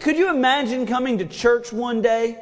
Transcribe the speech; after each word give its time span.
could 0.00 0.16
you 0.16 0.30
imagine 0.30 0.86
coming 0.86 1.18
to 1.18 1.26
church 1.26 1.72
one 1.72 2.02
day 2.02 2.38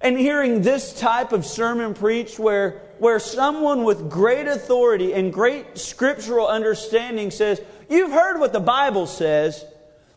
and 0.00 0.18
hearing 0.18 0.62
this 0.62 0.98
type 0.98 1.32
of 1.32 1.46
sermon 1.46 1.94
preached 1.94 2.38
where, 2.38 2.82
where 2.98 3.18
someone 3.18 3.84
with 3.84 4.10
great 4.10 4.46
authority 4.46 5.14
and 5.14 5.32
great 5.32 5.78
scriptural 5.78 6.48
understanding 6.48 7.30
says, 7.30 7.60
You've 7.88 8.10
heard 8.10 8.40
what 8.40 8.52
the 8.52 8.60
Bible 8.60 9.06
says. 9.06 9.64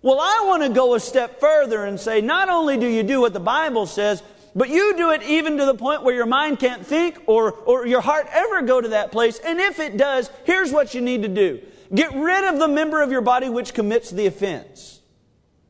Well, 0.02 0.20
I 0.20 0.44
want 0.46 0.64
to 0.64 0.70
go 0.70 0.96
a 0.96 1.00
step 1.00 1.40
further 1.40 1.84
and 1.84 2.00
say, 2.00 2.22
not 2.22 2.48
only 2.48 2.78
do 2.78 2.88
you 2.88 3.04
do 3.04 3.22
what 3.22 3.34
the 3.34 3.40
Bible 3.40 3.86
says, 3.86 4.22
but 4.56 4.70
you 4.70 4.96
do 4.96 5.12
it 5.12 5.24
even 5.24 5.58
to 5.58 5.66
the 5.66 5.74
point 5.74 6.04
where 6.04 6.16
your 6.16 6.26
mind 6.26 6.60
can't 6.60 6.86
think 6.86 7.20
or, 7.26 7.52
or 7.52 7.86
your 7.86 8.02
heart 8.02 8.28
ever 8.32 8.62
go 8.62 8.80
to 8.80 8.90
that 8.90 9.12
place. 9.12 9.40
And 9.40 9.60
if 9.60 9.80
it 9.80 9.98
does, 9.98 10.30
here's 10.46 10.72
what 10.72 10.94
you 10.94 11.02
need 11.02 11.24
to 11.24 11.28
do. 11.28 11.60
Get 11.94 12.14
rid 12.14 12.46
of 12.46 12.60
the 12.60 12.68
member 12.68 13.02
of 13.02 13.12
your 13.12 13.22
body 13.22 13.50
which 13.50 13.74
commits 13.74 14.12
the 14.12 14.28
offense. 14.28 14.95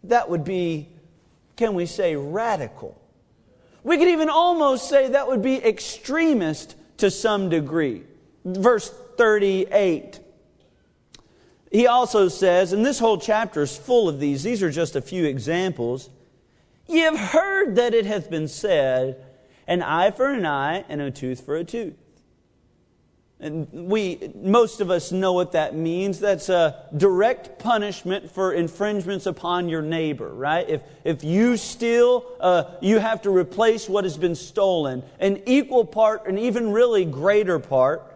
That 0.10 0.30
would 0.30 0.44
be, 0.44 0.90
can 1.56 1.74
we 1.74 1.86
say, 1.86 2.16
radical. 2.16 3.00
We 3.84 3.98
could 3.98 4.08
even 4.08 4.30
almost 4.30 4.90
say 4.90 5.10
that 5.10 5.28
would 5.28 5.42
be 5.42 5.64
extremist 5.64 6.76
to 6.98 7.12
some 7.12 7.50
degree. 7.50 8.04
Verse 8.44 8.90
38. 9.18 10.20
He 11.72 11.88
also 11.88 12.30
says, 12.30 12.74
and 12.74 12.86
this 12.86 13.00
whole 13.00 13.18
chapter 13.18 13.64
is 13.64 13.76
full 13.76 14.08
of 14.08 14.20
these, 14.20 14.44
these 14.44 14.64
are 14.64 14.72
just 14.72 14.96
a 14.96 15.02
few 15.02 15.26
examples. 15.26 16.10
Ye 16.88 17.00
have 17.00 17.18
heard 17.18 17.76
that 17.76 17.94
it 17.94 18.06
hath 18.06 18.30
been 18.30 18.48
said, 18.48 19.24
an 19.68 19.82
eye 19.82 20.12
for 20.12 20.32
an 20.32 20.46
eye 20.46 20.86
and 20.88 21.02
a 21.02 21.12
tooth 21.12 21.42
for 21.42 21.56
a 21.56 21.64
tooth. 21.64 21.96
And 23.40 23.68
we, 23.72 24.32
most 24.34 24.80
of 24.80 24.90
us 24.90 25.12
know 25.12 25.34
what 25.34 25.52
that 25.52 25.76
means. 25.76 26.20
That's 26.20 26.48
a 26.48 26.88
direct 26.96 27.60
punishment 27.60 28.32
for 28.32 28.54
infringements 28.54 29.26
upon 29.26 29.68
your 29.68 29.82
neighbor, 29.82 30.34
right? 30.34 30.68
If, 30.68 30.82
if 31.04 31.24
you 31.24 31.58
steal, 31.58 32.26
uh, 32.40 32.76
you 32.82 33.00
have 33.00 33.22
to 33.24 33.30
replace 33.30 33.90
what 33.90 34.06
has 34.06 34.18
been 34.18 34.36
stolen. 34.36 35.04
An 35.20 35.44
equal 35.46 35.84
part, 35.84 36.28
an 36.28 36.38
even 36.38 36.72
really 36.72 37.04
greater 37.04 37.60
part. 37.60 38.10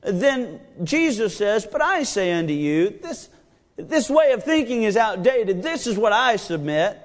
Then 0.00 0.60
Jesus 0.82 1.36
says, 1.36 1.66
But 1.70 1.82
I 1.82 2.02
say 2.04 2.32
unto 2.32 2.54
you, 2.54 2.98
this, 3.02 3.28
this 3.76 4.08
way 4.08 4.32
of 4.32 4.44
thinking 4.44 4.84
is 4.84 4.96
outdated. 4.96 5.62
This 5.62 5.86
is 5.86 5.98
what 5.98 6.12
I 6.12 6.36
submit 6.36 6.98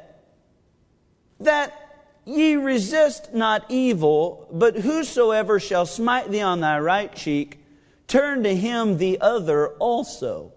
that 1.42 1.89
ye 2.30 2.56
resist 2.56 3.34
not 3.34 3.66
evil, 3.70 4.48
but 4.52 4.78
whosoever 4.78 5.60
shall 5.60 5.86
smite 5.86 6.30
thee 6.30 6.42
on 6.42 6.60
thy 6.60 6.80
right 6.80 7.14
cheek, 7.14 7.60
turn 8.08 8.44
to 8.44 8.56
him 8.56 8.98
the 8.98 9.20
other 9.20 9.70
also. 9.80 10.54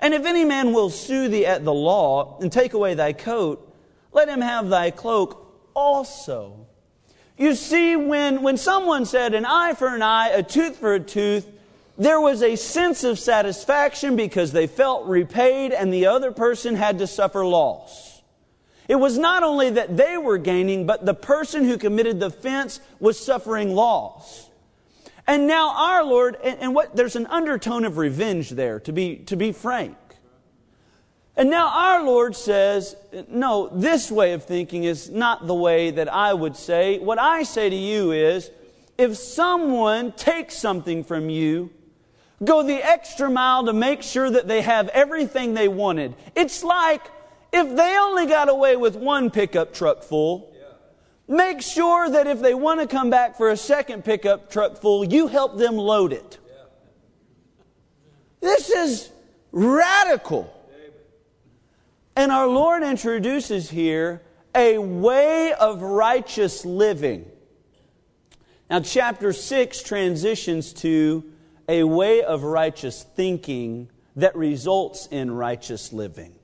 And 0.00 0.14
if 0.14 0.24
any 0.24 0.44
man 0.44 0.72
will 0.72 0.90
sue 0.90 1.28
thee 1.28 1.46
at 1.46 1.64
the 1.64 1.74
law 1.74 2.38
and 2.40 2.50
take 2.50 2.72
away 2.72 2.94
thy 2.94 3.12
coat, 3.12 3.64
let 4.12 4.28
him 4.28 4.40
have 4.40 4.68
thy 4.68 4.90
cloak 4.90 5.70
also. 5.74 6.66
You 7.36 7.54
see, 7.54 7.94
when, 7.94 8.42
when 8.42 8.56
someone 8.56 9.04
said 9.04 9.34
an 9.34 9.44
eye 9.44 9.74
for 9.74 9.94
an 9.94 10.02
eye, 10.02 10.28
a 10.28 10.42
tooth 10.42 10.76
for 10.76 10.94
a 10.94 11.00
tooth, 11.00 11.46
there 11.96 12.20
was 12.20 12.42
a 12.42 12.56
sense 12.56 13.04
of 13.04 13.18
satisfaction 13.18 14.16
because 14.16 14.52
they 14.52 14.66
felt 14.66 15.06
repaid 15.06 15.72
and 15.72 15.92
the 15.92 16.06
other 16.06 16.32
person 16.32 16.76
had 16.76 16.98
to 16.98 17.06
suffer 17.06 17.44
loss. 17.44 18.07
It 18.88 18.96
was 18.96 19.18
not 19.18 19.42
only 19.42 19.70
that 19.70 19.98
they 19.98 20.16
were 20.16 20.38
gaining, 20.38 20.86
but 20.86 21.04
the 21.04 21.14
person 21.14 21.64
who 21.64 21.76
committed 21.76 22.18
the 22.20 22.26
offense 22.26 22.80
was 22.98 23.20
suffering 23.22 23.74
loss. 23.74 24.48
And 25.26 25.46
now 25.46 25.74
our 25.76 26.02
Lord, 26.04 26.36
and, 26.42 26.74
what, 26.74 26.96
there's 26.96 27.14
an 27.14 27.26
undertone 27.26 27.84
of 27.84 27.98
revenge 27.98 28.48
there, 28.48 28.80
to 28.80 28.92
be, 28.92 29.16
to 29.26 29.36
be 29.36 29.52
frank. 29.52 29.96
And 31.36 31.50
now 31.50 31.68
our 31.68 32.02
Lord 32.02 32.34
says, 32.34 32.96
no, 33.28 33.68
this 33.68 34.10
way 34.10 34.32
of 34.32 34.44
thinking 34.44 34.84
is 34.84 35.10
not 35.10 35.46
the 35.46 35.54
way 35.54 35.90
that 35.90 36.12
I 36.12 36.32
would 36.32 36.56
say. 36.56 36.98
What 36.98 37.18
I 37.18 37.42
say 37.42 37.68
to 37.68 37.76
you 37.76 38.12
is, 38.12 38.50
if 38.96 39.18
someone 39.18 40.12
takes 40.12 40.56
something 40.56 41.04
from 41.04 41.28
you, 41.28 41.70
go 42.42 42.62
the 42.62 42.82
extra 42.82 43.30
mile 43.30 43.66
to 43.66 43.72
make 43.72 44.02
sure 44.02 44.30
that 44.30 44.48
they 44.48 44.62
have 44.62 44.88
everything 44.88 45.52
they 45.52 45.68
wanted. 45.68 46.14
It's 46.34 46.64
like 46.64 47.02
if 47.52 47.76
they 47.76 47.96
only 47.98 48.26
got 48.26 48.48
away 48.48 48.76
with 48.76 48.96
one 48.96 49.30
pickup 49.30 49.72
truck 49.72 50.02
full, 50.02 50.54
make 51.26 51.62
sure 51.62 52.08
that 52.10 52.26
if 52.26 52.40
they 52.40 52.54
want 52.54 52.80
to 52.80 52.86
come 52.86 53.10
back 53.10 53.36
for 53.36 53.50
a 53.50 53.56
second 53.56 54.04
pickup 54.04 54.50
truck 54.50 54.76
full, 54.78 55.04
you 55.04 55.26
help 55.26 55.56
them 55.56 55.76
load 55.76 56.12
it. 56.12 56.38
This 58.40 58.70
is 58.70 59.10
radical. 59.52 60.54
And 62.16 62.32
our 62.32 62.48
Lord 62.48 62.82
introduces 62.82 63.70
here 63.70 64.22
a 64.54 64.78
way 64.78 65.52
of 65.52 65.82
righteous 65.82 66.64
living. 66.64 67.30
Now, 68.68 68.80
chapter 68.80 69.32
6 69.32 69.82
transitions 69.82 70.72
to 70.74 71.24
a 71.68 71.84
way 71.84 72.22
of 72.22 72.42
righteous 72.42 73.02
thinking 73.02 73.90
that 74.16 74.34
results 74.36 75.06
in 75.06 75.30
righteous 75.30 75.92
living. 75.92 76.37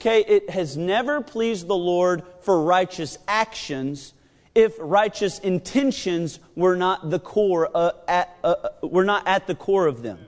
Okay, 0.00 0.20
it 0.20 0.50
has 0.50 0.76
never 0.76 1.22
pleased 1.22 1.66
the 1.68 1.76
Lord 1.76 2.22
for 2.40 2.62
righteous 2.62 3.18
actions 3.26 4.12
if 4.54 4.74
righteous 4.78 5.38
intentions 5.38 6.38
were 6.54 6.76
not 6.76 7.10
the 7.10 7.18
core 7.18 7.70
uh, 7.74 7.92
at, 8.08 8.36
uh, 8.42 8.54
uh, 8.82 8.86
were 8.86 9.04
not 9.04 9.26
at 9.26 9.46
the 9.46 9.54
core 9.54 9.86
of 9.86 10.02
them. 10.02 10.18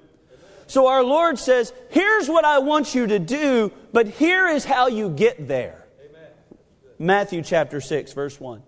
So 0.66 0.86
our 0.86 1.02
Lord 1.02 1.38
says, 1.38 1.72
"Here's 1.90 2.28
what 2.28 2.44
I 2.44 2.58
want 2.58 2.94
you 2.94 3.06
to 3.06 3.18
do, 3.18 3.72
but 3.92 4.06
here 4.06 4.46
is 4.48 4.64
how 4.64 4.88
you 4.88 5.08
get 5.08 5.48
there." 5.48 5.86
Matthew 6.98 7.42
chapter 7.42 7.80
6 7.80 8.12
verse 8.12 8.40
1. 8.40 8.62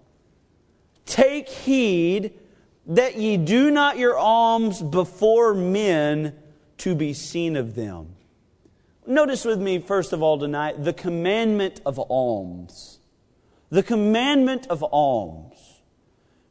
Take 1.04 1.48
heed 1.48 2.38
that 2.86 3.16
ye 3.16 3.36
do 3.36 3.70
not 3.70 3.98
your 3.98 4.16
alms 4.16 4.80
before 4.80 5.52
men 5.54 6.34
to 6.78 6.94
be 6.94 7.12
seen 7.12 7.56
of 7.56 7.74
them. 7.74 8.16
Notice 9.10 9.44
with 9.44 9.60
me, 9.60 9.80
first 9.80 10.12
of 10.12 10.22
all, 10.22 10.38
tonight, 10.38 10.84
the 10.84 10.92
commandment 10.92 11.80
of 11.84 11.98
alms. 11.98 13.00
The 13.68 13.82
commandment 13.82 14.68
of 14.68 14.84
alms. 14.84 15.56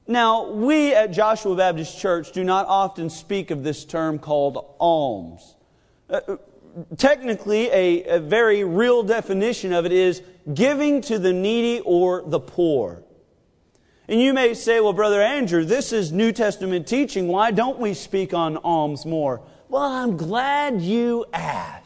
Now, 0.05 0.49
we 0.51 0.93
at 0.93 1.13
Joshua 1.13 1.55
Baptist 1.55 1.97
Church 1.97 2.33
do 2.33 2.43
not 2.43 2.65
often 2.67 3.09
speak 3.09 3.49
of 3.49 3.63
this 3.63 3.85
term 3.85 4.19
called 4.19 4.75
alms. 4.77 5.55
Uh, 6.09 6.35
technically, 6.97 7.69
a, 7.71 8.03
a 8.17 8.19
very 8.19 8.65
real 8.65 9.03
definition 9.03 9.71
of 9.71 9.85
it 9.85 9.93
is 9.93 10.21
giving 10.53 10.99
to 11.03 11.17
the 11.17 11.31
needy 11.31 11.81
or 11.85 12.23
the 12.25 12.41
poor. 12.41 13.03
And 14.09 14.19
you 14.19 14.33
may 14.33 14.53
say, 14.53 14.81
well, 14.81 14.91
Brother 14.91 15.21
Andrew, 15.21 15.63
this 15.63 15.93
is 15.93 16.11
New 16.11 16.33
Testament 16.33 16.87
teaching. 16.87 17.29
Why 17.29 17.51
don't 17.51 17.79
we 17.79 17.93
speak 17.93 18.33
on 18.33 18.57
alms 18.57 19.05
more? 19.05 19.43
Well, 19.69 19.83
I'm 19.83 20.17
glad 20.17 20.81
you 20.81 21.23
asked. 21.31 21.78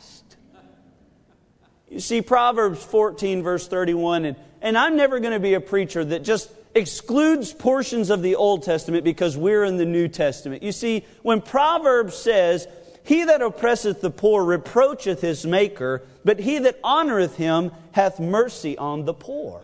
You 1.93 1.99
see, 1.99 2.23
Proverbs 2.23 2.83
14, 2.83 3.43
verse 3.43 3.67
31, 3.67 4.25
and, 4.25 4.35
and 4.63 4.75
I'm 4.75 4.97
never 4.97 5.19
going 5.19 5.33
to 5.33 5.39
be 5.39 5.53
a 5.53 5.61
preacher 5.61 6.03
that 6.03 6.23
just 6.23 6.49
excludes 6.73 7.53
portions 7.53 8.09
of 8.09 8.23
the 8.23 8.33
Old 8.33 8.63
Testament 8.63 9.03
because 9.03 9.37
we're 9.37 9.63
in 9.63 9.77
the 9.77 9.85
New 9.85 10.07
Testament. 10.07 10.63
You 10.63 10.71
see, 10.71 11.05
when 11.21 11.39
Proverbs 11.39 12.15
says, 12.15 12.67
He 13.03 13.25
that 13.25 13.43
oppresseth 13.43 14.01
the 14.01 14.09
poor 14.09 14.43
reproacheth 14.43 15.21
his 15.21 15.45
maker, 15.45 16.01
but 16.25 16.39
he 16.39 16.57
that 16.57 16.81
honoreth 16.81 17.35
him 17.35 17.69
hath 17.91 18.19
mercy 18.19 18.75
on 18.75 19.05
the 19.05 19.13
poor. 19.13 19.61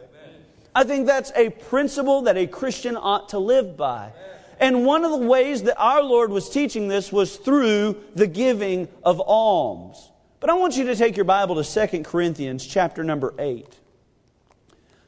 I 0.75 0.83
think 0.83 1.07
that's 1.07 1.31
a 1.35 1.49
principle 1.49 2.21
that 2.21 2.37
a 2.37 2.45
Christian 2.45 2.95
ought 2.95 3.29
to 3.29 3.39
live 3.39 3.75
by. 3.75 4.11
And 4.59 4.85
one 4.85 5.03
of 5.03 5.09
the 5.09 5.25
ways 5.25 5.63
that 5.63 5.79
our 5.79 6.03
Lord 6.03 6.29
was 6.29 6.47
teaching 6.47 6.89
this 6.89 7.11
was 7.11 7.37
through 7.37 7.97
the 8.13 8.27
giving 8.27 8.87
of 9.03 9.19
alms. 9.19 10.11
But 10.39 10.49
I 10.49 10.53
want 10.53 10.77
you 10.77 10.85
to 10.85 10.95
take 10.95 11.17
your 11.17 11.25
Bible 11.25 11.61
to 11.61 11.87
2 11.87 12.03
Corinthians 12.03 12.65
chapter 12.65 13.03
number 13.03 13.33
8. 13.37 13.67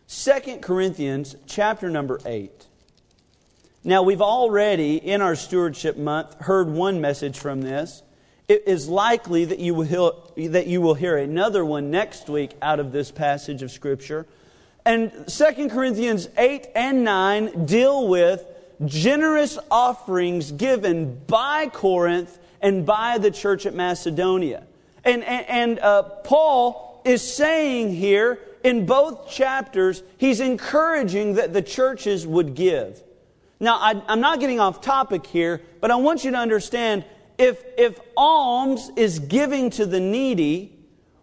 2 0.10 0.58
Corinthians 0.58 1.38
chapter 1.48 1.90
number 1.90 2.20
8. 2.26 2.68
Now, 3.84 4.04
we've 4.04 4.22
already, 4.22 4.98
in 4.98 5.22
our 5.22 5.36
stewardship 5.36 5.98
month, 5.98 6.36
heard 6.42 6.70
one 6.70 7.00
message 7.00 7.40
from 7.40 7.62
this. 7.62 8.04
It 8.50 8.64
is 8.68 8.90
likely 8.90 9.46
that 9.46 9.60
you 9.60 9.74
will 9.74 10.34
that 10.36 10.68
you 10.68 10.82
will 10.82 10.96
hear 10.96 11.16
another 11.16 11.64
one 11.64 11.90
next 11.90 12.28
week 12.28 12.52
out 12.62 12.82
of 12.82 12.92
this 12.92 13.10
passage 13.10 13.64
of 13.64 13.72
Scripture. 13.72 14.28
And 14.86 15.12
2 15.28 15.70
Corinthians 15.70 16.28
8 16.38 16.68
and 16.76 17.06
9 17.06 17.66
deal 17.66 18.08
with 18.10 18.44
generous 18.86 19.58
offerings 19.70 20.52
given 20.52 21.22
by 21.28 21.68
Corinth 21.68 22.38
and 22.62 22.86
by 22.86 23.18
the 23.18 23.32
church 23.32 23.66
at 23.66 23.74
Macedonia. 23.74 24.66
And, 25.04 25.24
and, 25.24 25.48
and 25.48 25.80
uh, 25.80 26.04
Paul 26.04 27.02
is 27.06 27.22
saying 27.22 27.96
here 27.96 28.40
in 28.64 28.86
both 28.86 29.30
chapters, 29.30 30.04
he's 30.18 30.40
encouraging 30.40 31.36
that 31.36 31.54
the 31.54 31.62
churches 31.62 32.28
would 32.28 32.54
give. 32.54 33.04
Now, 33.60 33.78
I, 33.78 34.02
I'm 34.08 34.22
not 34.22 34.40
getting 34.40 34.60
off 34.60 34.82
topic 34.82 35.26
here, 35.26 35.62
but 35.80 35.92
I 35.92 35.96
want 35.96 36.24
you 36.24 36.32
to 36.32 36.38
understand 36.38 37.06
if, 37.38 37.64
if 37.78 38.00
alms 38.16 38.92
is 38.96 39.20
giving 39.20 39.70
to 39.72 39.86
the 39.86 40.00
needy, 40.00 40.78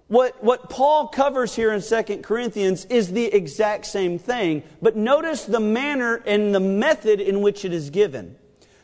What, 0.09 0.43
what 0.43 0.71
Paul 0.71 1.09
covers 1.09 1.55
here 1.55 1.71
in 1.73 1.83
2 1.83 2.23
Corinthians 2.23 2.87
is 2.87 3.13
the 3.13 3.27
exact 3.27 3.85
same 3.85 4.19
thing, 4.19 4.63
but 4.81 4.97
notice 4.97 5.45
the 5.45 5.61
manner 5.61 6.23
and 6.27 6.55
the 6.55 6.61
method 6.61 7.21
in 7.21 7.43
which 7.43 7.65
it 7.65 7.75
is 7.75 7.91
given. 7.91 8.37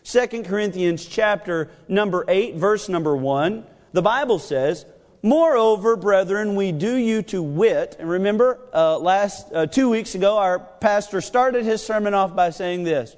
2 0.05 0.43
Corinthians 0.45 1.07
chapter 1.07 1.71
number 1.89 2.27
8, 2.29 2.57
verse 2.57 2.91
number 2.91 3.17
1, 3.17 3.65
the 3.95 4.03
Bible 4.03 4.41
says, 4.41 4.85
Moreover, 5.23 5.97
brethren, 5.97 6.55
we 6.57 6.71
do 6.71 6.97
you 6.97 7.23
to 7.23 7.43
wit. 7.43 7.97
And 7.99 8.11
remember, 8.11 8.59
uh, 8.75 8.99
last 8.99 9.47
uh, 9.55 9.67
two 9.67 9.89
weeks 9.89 10.15
ago, 10.15 10.37
our 10.37 10.59
pastor 10.59 11.23
started 11.23 11.65
his 11.65 11.83
sermon 11.83 12.13
off 12.13 12.37
by 12.37 12.51
saying 12.51 12.83
this 12.83 13.17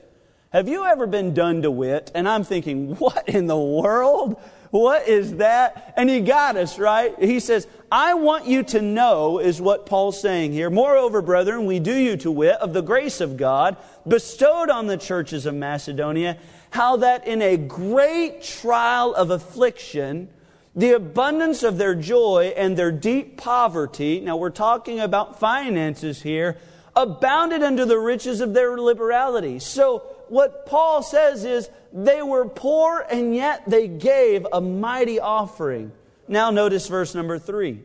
Have 0.52 0.69
you 0.69 0.84
ever 0.84 1.06
been 1.06 1.34
done 1.34 1.62
to 1.62 1.70
wit? 1.70 2.12
And 2.14 2.28
I'm 2.28 2.44
thinking, 2.44 2.94
what 2.96 3.28
in 3.28 3.46
the 3.46 3.58
world? 3.58 4.40
What 4.70 5.08
is 5.08 5.37
that? 5.37 5.94
And 5.96 6.11
he 6.11 6.20
got 6.20 6.56
us, 6.56 6.78
right? 6.78 7.19
He 7.19 7.40
says, 7.40 7.67
I 7.90 8.14
want 8.14 8.46
you 8.46 8.62
to 8.64 8.82
know, 8.82 9.38
is 9.38 9.61
what 9.61 9.87
Paul's 9.87 10.20
saying 10.20 10.52
here. 10.52 10.69
Moreover, 10.69 11.23
brethren, 11.23 11.64
we 11.64 11.78
do 11.78 11.94
you 11.94 12.17
to 12.19 12.31
wit 12.31 12.56
of 12.56 12.75
the 12.75 12.82
grace 12.82 13.23
of 13.23 13.37
God 13.37 13.78
bestowed 14.06 14.69
on 14.69 14.87
the 14.87 14.99
churches 14.99 15.46
of 15.46 15.55
Macedonia, 15.55 16.37
how 16.70 16.96
that 16.99 17.26
in 17.26 17.40
a 17.40 17.56
great 17.56 18.43
trial 18.43 19.14
of 19.14 19.31
affliction, 19.31 20.28
the 20.76 20.93
abundance 20.93 21.62
of 21.62 21.78
their 21.78 21.94
joy 21.94 22.52
and 22.55 22.76
their 22.76 22.93
deep 22.93 23.38
poverty, 23.38 24.20
now 24.20 24.37
we're 24.37 24.50
talking 24.50 25.00
about 25.00 25.40
finances 25.40 26.20
here, 26.20 26.58
abounded 26.94 27.62
unto 27.62 27.87
the 27.87 27.99
riches 27.99 28.43
of 28.43 28.52
their 28.52 28.78
liberality. 28.78 29.58
So, 29.58 30.00
what 30.28 30.67
Paul 30.67 31.02
says 31.02 31.44
is 31.44 31.70
they 31.93 32.20
were 32.20 32.46
poor 32.46 33.06
and 33.11 33.34
yet 33.34 33.62
they 33.67 33.88
gave 33.88 34.46
a 34.52 34.61
mighty 34.61 35.19
offering. 35.19 35.93
Now, 36.28 36.50
notice 36.50 36.88
verse 36.88 37.14
number 37.14 37.38
three. 37.38 37.82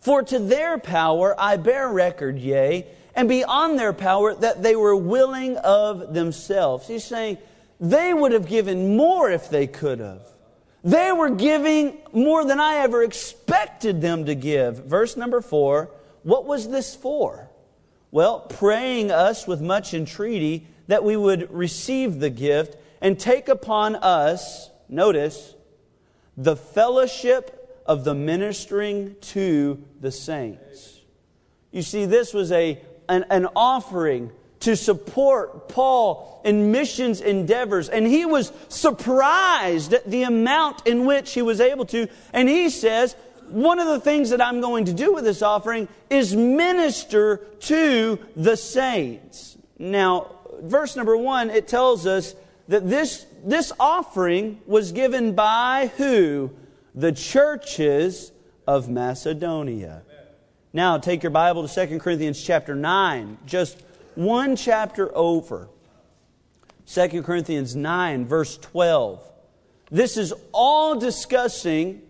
For 0.00 0.22
to 0.24 0.38
their 0.38 0.78
power 0.78 1.34
I 1.38 1.56
bear 1.56 1.88
record, 1.88 2.38
yea, 2.38 2.86
and 3.14 3.28
beyond 3.28 3.78
their 3.78 3.92
power, 3.92 4.34
that 4.34 4.62
they 4.62 4.76
were 4.76 4.94
willing 4.94 5.56
of 5.56 6.12
themselves. 6.12 6.86
He's 6.86 7.04
saying 7.04 7.38
they 7.80 8.12
would 8.12 8.32
have 8.32 8.46
given 8.46 8.96
more 8.96 9.30
if 9.30 9.48
they 9.48 9.66
could 9.66 10.00
have. 10.00 10.22
They 10.88 11.12
were 11.12 11.28
giving 11.28 11.98
more 12.14 12.46
than 12.46 12.58
I 12.58 12.76
ever 12.76 13.02
expected 13.02 14.00
them 14.00 14.24
to 14.24 14.34
give. 14.34 14.86
Verse 14.86 15.18
number 15.18 15.42
four, 15.42 15.90
what 16.22 16.46
was 16.46 16.70
this 16.70 16.96
for? 16.96 17.50
Well, 18.10 18.40
praying 18.40 19.10
us 19.10 19.46
with 19.46 19.60
much 19.60 19.92
entreaty 19.92 20.66
that 20.86 21.04
we 21.04 21.14
would 21.14 21.52
receive 21.52 22.20
the 22.20 22.30
gift 22.30 22.78
and 23.02 23.20
take 23.20 23.50
upon 23.50 23.96
us, 23.96 24.70
notice, 24.88 25.54
the 26.38 26.56
fellowship 26.56 27.82
of 27.84 28.04
the 28.04 28.14
ministering 28.14 29.16
to 29.20 29.84
the 30.00 30.10
saints. 30.10 31.02
You 31.70 31.82
see, 31.82 32.06
this 32.06 32.32
was 32.32 32.50
a, 32.50 32.80
an, 33.10 33.26
an 33.28 33.46
offering 33.54 34.32
to 34.68 34.76
support 34.76 35.66
Paul 35.70 36.42
in 36.44 36.70
missions 36.70 37.22
endeavors. 37.22 37.88
And 37.88 38.06
he 38.06 38.26
was 38.26 38.52
surprised 38.68 39.94
at 39.94 40.10
the 40.10 40.24
amount 40.24 40.86
in 40.86 41.06
which 41.06 41.32
he 41.32 41.40
was 41.40 41.58
able 41.58 41.86
to. 41.86 42.06
And 42.34 42.50
he 42.50 42.68
says, 42.68 43.16
one 43.48 43.78
of 43.78 43.88
the 43.88 43.98
things 43.98 44.28
that 44.28 44.42
I'm 44.42 44.60
going 44.60 44.84
to 44.84 44.92
do 44.92 45.14
with 45.14 45.24
this 45.24 45.40
offering 45.40 45.88
is 46.10 46.36
minister 46.36 47.38
to 47.60 48.18
the 48.36 48.58
saints. 48.58 49.56
Now, 49.78 50.36
verse 50.60 50.96
number 50.96 51.16
one, 51.16 51.48
it 51.48 51.66
tells 51.66 52.06
us 52.06 52.34
that 52.68 52.86
this, 52.90 53.24
this 53.42 53.72
offering 53.80 54.60
was 54.66 54.92
given 54.92 55.34
by 55.34 55.90
who? 55.96 56.50
The 56.94 57.12
churches 57.12 58.32
of 58.66 58.90
Macedonia. 58.90 60.02
Now, 60.74 60.98
take 60.98 61.22
your 61.22 61.30
Bible 61.30 61.66
to 61.66 61.86
2 61.86 61.98
Corinthians 62.00 62.42
chapter 62.42 62.74
9, 62.74 63.38
just 63.46 63.82
one 64.18 64.56
chapter 64.56 65.16
over. 65.16 65.68
2 66.86 67.22
Corinthians 67.22 67.76
9, 67.76 68.26
verse 68.26 68.58
12. 68.58 69.22
This 69.92 70.16
is 70.16 70.34
all 70.52 70.98
discussing 70.98 72.02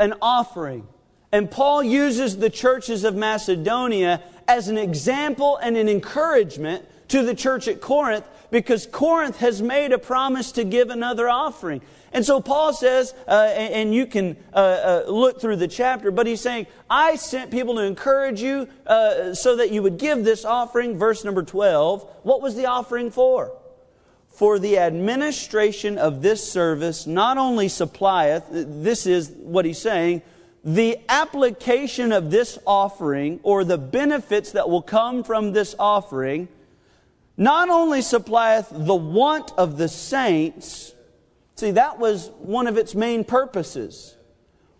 an 0.00 0.14
offering. 0.22 0.88
And 1.32 1.50
Paul 1.50 1.82
uses 1.82 2.38
the 2.38 2.48
churches 2.48 3.04
of 3.04 3.14
Macedonia 3.14 4.22
as 4.48 4.68
an 4.68 4.78
example 4.78 5.58
and 5.58 5.76
an 5.76 5.88
encouragement 5.88 6.86
to 7.08 7.22
the 7.22 7.34
church 7.34 7.68
at 7.68 7.80
Corinth 7.82 8.26
because 8.50 8.86
Corinth 8.86 9.36
has 9.38 9.60
made 9.60 9.92
a 9.92 9.98
promise 9.98 10.52
to 10.52 10.64
give 10.64 10.88
another 10.88 11.28
offering. 11.28 11.82
And 12.14 12.24
so 12.24 12.40
Paul 12.40 12.72
says, 12.72 13.12
uh, 13.26 13.50
and, 13.56 13.92
you 13.92 14.06
can 14.06 14.36
uh, 14.52 14.56
uh, 14.56 15.10
look 15.10 15.40
through 15.40 15.56
the 15.56 15.66
chapter, 15.66 16.12
but 16.12 16.28
he's 16.28 16.40
saying, 16.40 16.68
I 16.88 17.16
sent 17.16 17.50
people 17.50 17.74
to 17.74 17.82
encourage 17.82 18.40
you 18.40 18.68
uh, 18.86 19.34
so 19.34 19.56
that 19.56 19.72
you 19.72 19.82
would 19.82 19.98
give 19.98 20.22
this 20.24 20.44
offering. 20.44 20.96
Verse 20.96 21.24
number 21.24 21.42
12. 21.42 22.08
What 22.22 22.40
was 22.40 22.54
the 22.54 22.66
offering 22.66 23.10
for? 23.10 23.52
For 24.28 24.60
the 24.60 24.78
administration 24.78 25.98
of 25.98 26.22
this 26.22 26.48
service 26.48 27.04
not 27.04 27.36
only 27.36 27.68
supplieth, 27.68 28.44
this 28.48 29.06
is 29.06 29.30
what 29.30 29.64
he's 29.64 29.78
saying, 29.78 30.22
the 30.64 30.98
application 31.08 32.12
of 32.12 32.30
this 32.30 32.58
offering 32.64 33.40
or 33.42 33.64
the 33.64 33.76
benefits 33.76 34.52
that 34.52 34.70
will 34.70 34.82
come 34.82 35.24
from 35.24 35.52
this 35.52 35.74
offering 35.80 36.46
not 37.36 37.68
only 37.68 38.02
supplieth 38.02 38.68
the 38.70 38.94
want 38.94 39.52
of 39.58 39.78
the 39.78 39.88
saints, 39.88 40.93
see, 41.56 41.72
that 41.72 41.98
was 41.98 42.30
one 42.38 42.66
of 42.66 42.76
its 42.76 42.94
main 42.94 43.24
purposes, 43.24 44.16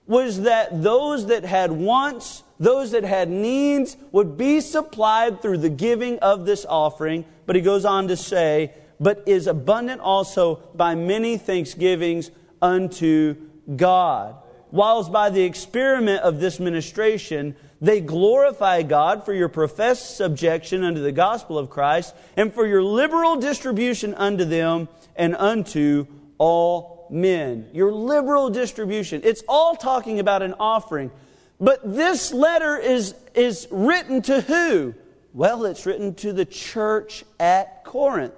was 0.06 0.42
that 0.42 0.82
those 0.82 1.26
that 1.26 1.44
had 1.44 1.72
wants, 1.72 2.42
those 2.58 2.90
that 2.90 3.04
had 3.04 3.30
needs, 3.30 3.96
would 4.12 4.36
be 4.36 4.60
supplied 4.60 5.40
through 5.40 5.58
the 5.58 5.70
giving 5.70 6.18
of 6.18 6.44
this 6.44 6.66
offering. 6.68 7.24
But 7.46 7.56
he 7.56 7.62
goes 7.62 7.84
on 7.84 8.08
to 8.08 8.16
say, 8.16 8.72
but 9.00 9.22
is 9.26 9.46
abundant 9.46 10.00
also 10.00 10.56
by 10.74 10.94
many 10.94 11.36
thanksgivings 11.38 12.30
unto 12.60 13.36
God. 13.76 14.36
Whilst 14.70 15.12
by 15.12 15.30
the 15.30 15.42
experiment 15.42 16.22
of 16.22 16.40
this 16.40 16.58
ministration, 16.58 17.54
they 17.80 18.00
glorify 18.00 18.82
God 18.82 19.24
for 19.24 19.32
your 19.32 19.48
professed 19.48 20.16
subjection 20.16 20.82
unto 20.82 21.00
the 21.00 21.12
gospel 21.12 21.58
of 21.58 21.70
Christ 21.70 22.14
and 22.36 22.52
for 22.52 22.66
your 22.66 22.82
liberal 22.82 23.36
distribution 23.36 24.14
unto 24.14 24.44
them 24.44 24.88
and 25.16 25.36
unto 25.36 26.06
all 26.38 27.06
men. 27.10 27.68
Your 27.72 27.92
liberal 27.92 28.50
distribution. 28.50 29.20
It's 29.24 29.42
all 29.48 29.76
talking 29.76 30.20
about 30.20 30.42
an 30.42 30.54
offering. 30.58 31.10
But 31.60 31.80
this 31.94 32.32
letter 32.32 32.76
is, 32.76 33.14
is 33.34 33.68
written 33.70 34.22
to 34.22 34.40
who? 34.40 34.94
Well, 35.32 35.64
it's 35.64 35.86
written 35.86 36.14
to 36.16 36.32
the 36.32 36.44
church 36.44 37.24
at 37.38 37.84
Corinth. 37.84 38.34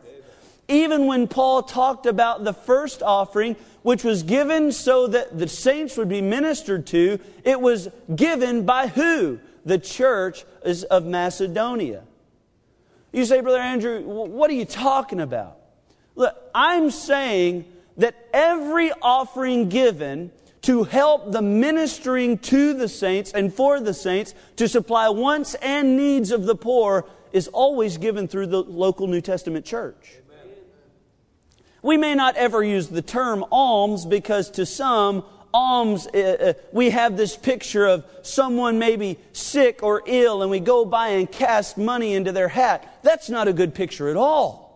Even 0.68 1.06
when 1.06 1.28
Paul 1.28 1.62
talked 1.62 2.06
about 2.06 2.44
the 2.44 2.52
first 2.52 3.02
offering, 3.02 3.56
which 3.82 4.02
was 4.02 4.24
given 4.24 4.72
so 4.72 5.06
that 5.06 5.38
the 5.38 5.46
saints 5.46 5.96
would 5.96 6.08
be 6.08 6.20
ministered 6.20 6.86
to, 6.88 7.20
it 7.44 7.60
was 7.60 7.88
given 8.14 8.66
by 8.66 8.88
who? 8.88 9.38
The 9.64 9.78
church 9.78 10.44
is 10.64 10.84
of 10.84 11.04
Macedonia. 11.04 12.02
You 13.12 13.24
say, 13.24 13.40
Brother 13.40 13.60
Andrew, 13.60 14.02
what 14.02 14.50
are 14.50 14.54
you 14.54 14.64
talking 14.64 15.20
about? 15.20 15.58
Look, 16.16 16.36
I'm 16.54 16.90
saying 16.90 17.64
that 17.96 18.28
every 18.32 18.92
offering 19.02 19.68
given 19.68 20.30
to 20.62 20.84
help 20.84 21.30
the 21.30 21.42
ministering 21.42 22.38
to 22.38 22.74
the 22.74 22.88
saints 22.88 23.32
and 23.32 23.54
for 23.54 23.80
the 23.80 23.94
saints 23.94 24.34
to 24.56 24.68
supply 24.68 25.08
wants 25.08 25.54
and 25.56 25.96
needs 25.96 26.32
of 26.32 26.44
the 26.44 26.56
poor 26.56 27.06
is 27.32 27.48
always 27.48 27.98
given 27.98 28.26
through 28.26 28.46
the 28.46 28.62
local 28.62 29.06
New 29.06 29.20
Testament 29.20 29.64
church. 29.64 30.16
We 31.82 31.96
may 31.96 32.16
not 32.16 32.34
ever 32.34 32.64
use 32.64 32.88
the 32.88 33.02
term 33.02 33.44
alms 33.52 34.06
because 34.06 34.50
to 34.52 34.66
some, 34.66 35.24
alms, 35.54 36.08
uh, 36.08 36.18
uh, 36.18 36.52
we 36.72 36.90
have 36.90 37.16
this 37.16 37.36
picture 37.36 37.86
of 37.86 38.04
someone 38.22 38.78
maybe 38.78 39.18
sick 39.32 39.84
or 39.84 40.02
ill 40.06 40.42
and 40.42 40.50
we 40.50 40.58
go 40.58 40.84
by 40.84 41.08
and 41.08 41.30
cast 41.30 41.78
money 41.78 42.14
into 42.14 42.32
their 42.32 42.48
hat. 42.48 42.98
That's 43.02 43.30
not 43.30 43.46
a 43.46 43.52
good 43.52 43.72
picture 43.74 44.08
at 44.08 44.16
all. 44.16 44.66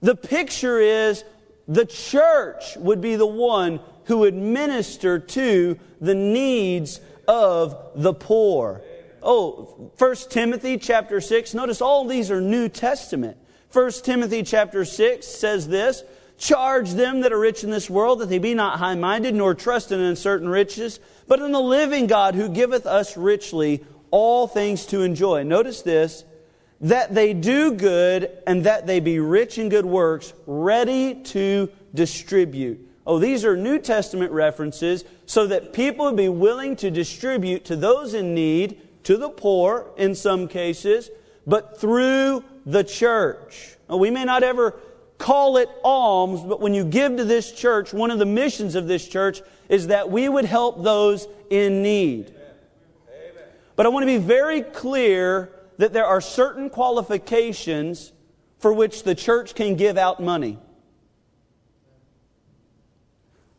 The 0.00 0.16
picture 0.16 0.80
is 0.80 1.24
the 1.66 1.86
church 1.86 2.76
would 2.76 3.00
be 3.00 3.16
the 3.16 3.26
one 3.26 3.80
who 4.04 4.18
would 4.18 4.34
minister 4.34 5.18
to 5.18 5.78
the 6.00 6.14
needs 6.14 7.00
of 7.26 7.76
the 7.94 8.12
poor. 8.12 8.82
Oh, 9.22 9.90
1 9.96 10.16
Timothy 10.28 10.76
chapter 10.76 11.20
6. 11.20 11.54
Notice 11.54 11.80
all 11.80 12.06
these 12.06 12.30
are 12.30 12.40
New 12.40 12.68
Testament. 12.68 13.38
1 13.72 13.90
Timothy 14.02 14.42
chapter 14.42 14.84
6 14.84 15.26
says 15.26 15.66
this 15.66 16.02
Charge 16.36 16.92
them 16.92 17.20
that 17.20 17.32
are 17.32 17.38
rich 17.38 17.64
in 17.64 17.70
this 17.70 17.88
world 17.88 18.18
that 18.18 18.28
they 18.28 18.38
be 18.38 18.54
not 18.54 18.78
high 18.78 18.96
minded, 18.96 19.34
nor 19.34 19.54
trust 19.54 19.92
in 19.92 20.00
uncertain 20.00 20.48
riches, 20.48 21.00
but 21.26 21.40
in 21.40 21.52
the 21.52 21.60
living 21.60 22.06
God 22.06 22.34
who 22.34 22.48
giveth 22.48 22.86
us 22.86 23.16
richly 23.16 23.84
all 24.10 24.46
things 24.46 24.84
to 24.86 25.02
enjoy. 25.02 25.42
Notice 25.42 25.82
this 25.82 26.24
that 26.84 27.14
they 27.14 27.32
do 27.32 27.72
good 27.72 28.30
and 28.46 28.64
that 28.64 28.86
they 28.86 29.00
be 29.00 29.18
rich 29.18 29.56
in 29.56 29.70
good 29.70 29.86
works, 29.86 30.34
ready 30.46 31.14
to 31.14 31.70
distribute. 31.94 32.86
Oh, 33.06 33.18
these 33.18 33.42
are 33.44 33.56
New 33.56 33.78
Testament 33.78 34.32
references 34.32 35.04
so 35.24 35.46
that 35.46 35.72
people 35.72 36.04
would 36.04 36.16
be 36.16 36.28
willing 36.28 36.76
to 36.76 36.90
distribute 36.90 37.64
to 37.66 37.76
those 37.76 38.12
in 38.12 38.34
need, 38.34 38.82
to 39.04 39.16
the 39.16 39.30
poor 39.30 39.92
in 39.96 40.14
some 40.14 40.46
cases, 40.46 41.10
but 41.46 41.80
through 41.80 42.44
the 42.66 42.84
church. 42.84 43.76
We 43.88 44.10
may 44.10 44.24
not 44.24 44.42
ever 44.42 44.74
call 45.16 45.56
it 45.56 45.70
alms, 45.82 46.42
but 46.42 46.60
when 46.60 46.74
you 46.74 46.84
give 46.84 47.16
to 47.16 47.24
this 47.24 47.50
church, 47.50 47.94
one 47.94 48.10
of 48.10 48.18
the 48.18 48.26
missions 48.26 48.74
of 48.74 48.86
this 48.88 49.08
church 49.08 49.40
is 49.70 49.86
that 49.86 50.10
we 50.10 50.28
would 50.28 50.44
help 50.44 50.82
those 50.82 51.28
in 51.48 51.82
need. 51.82 52.34
But 53.74 53.86
I 53.86 53.88
want 53.88 54.02
to 54.02 54.06
be 54.06 54.18
very 54.18 54.60
clear 54.60 55.50
that 55.78 55.92
there 55.92 56.06
are 56.06 56.20
certain 56.20 56.70
qualifications 56.70 58.12
for 58.58 58.72
which 58.72 59.02
the 59.02 59.14
church 59.14 59.54
can 59.54 59.74
give 59.74 59.98
out 59.98 60.22
money. 60.22 60.58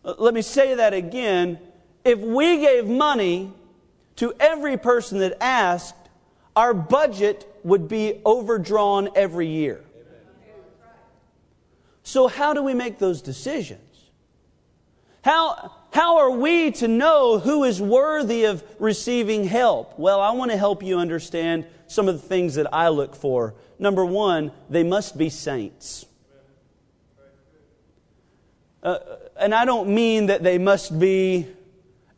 Uh, 0.03 0.15
let 0.17 0.33
me 0.33 0.41
say 0.41 0.75
that 0.75 0.93
again. 0.93 1.59
If 2.03 2.19
we 2.19 2.59
gave 2.59 2.87
money 2.87 3.51
to 4.17 4.33
every 4.39 4.77
person 4.77 5.19
that 5.19 5.37
asked, 5.41 5.95
our 6.55 6.73
budget 6.73 7.47
would 7.63 7.87
be 7.87 8.21
overdrawn 8.25 9.09
every 9.15 9.47
year. 9.47 9.83
So, 12.03 12.27
how 12.27 12.53
do 12.53 12.61
we 12.61 12.75
make 12.75 12.99
those 12.99 13.21
decisions? 13.21 13.81
How, 15.23 15.71
how 15.91 16.17
are 16.17 16.29
we 16.29 16.69
to 16.73 16.87
know 16.87 17.39
who 17.39 17.63
is 17.63 17.81
worthy 17.81 18.45
of 18.45 18.63
receiving 18.77 19.43
help? 19.43 19.97
Well, 19.97 20.21
I 20.21 20.31
want 20.31 20.51
to 20.51 20.57
help 20.57 20.83
you 20.83 20.99
understand 20.99 21.65
some 21.87 22.07
of 22.07 22.21
the 22.21 22.27
things 22.27 22.55
that 22.55 22.73
I 22.73 22.89
look 22.89 23.15
for. 23.15 23.55
Number 23.79 24.05
one, 24.05 24.51
they 24.69 24.83
must 24.83 25.17
be 25.17 25.29
saints. 25.29 26.05
Uh, 28.81 28.99
and 29.37 29.53
I 29.53 29.65
don't 29.65 29.89
mean 29.89 30.27
that 30.27 30.43
they 30.43 30.57
must 30.57 30.97
be 30.99 31.47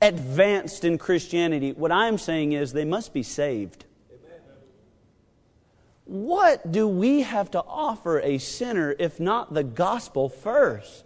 advanced 0.02 0.84
in 0.84 0.98
Christianity. 0.98 1.72
What 1.72 1.92
I'm 1.92 2.18
saying 2.18 2.52
is 2.52 2.74
they 2.74 2.86
must 2.86 3.14
be 3.14 3.24
saved. 3.24 3.86
What 6.06 6.72
do 6.72 6.88
we 6.88 7.22
have 7.22 7.52
to 7.52 7.64
offer 7.64 8.22
a 8.22 8.38
sinner 8.38 8.96
if 8.98 9.20
not 9.20 9.54
the 9.54 9.64
gospel 9.64 10.30
first? 10.30 11.04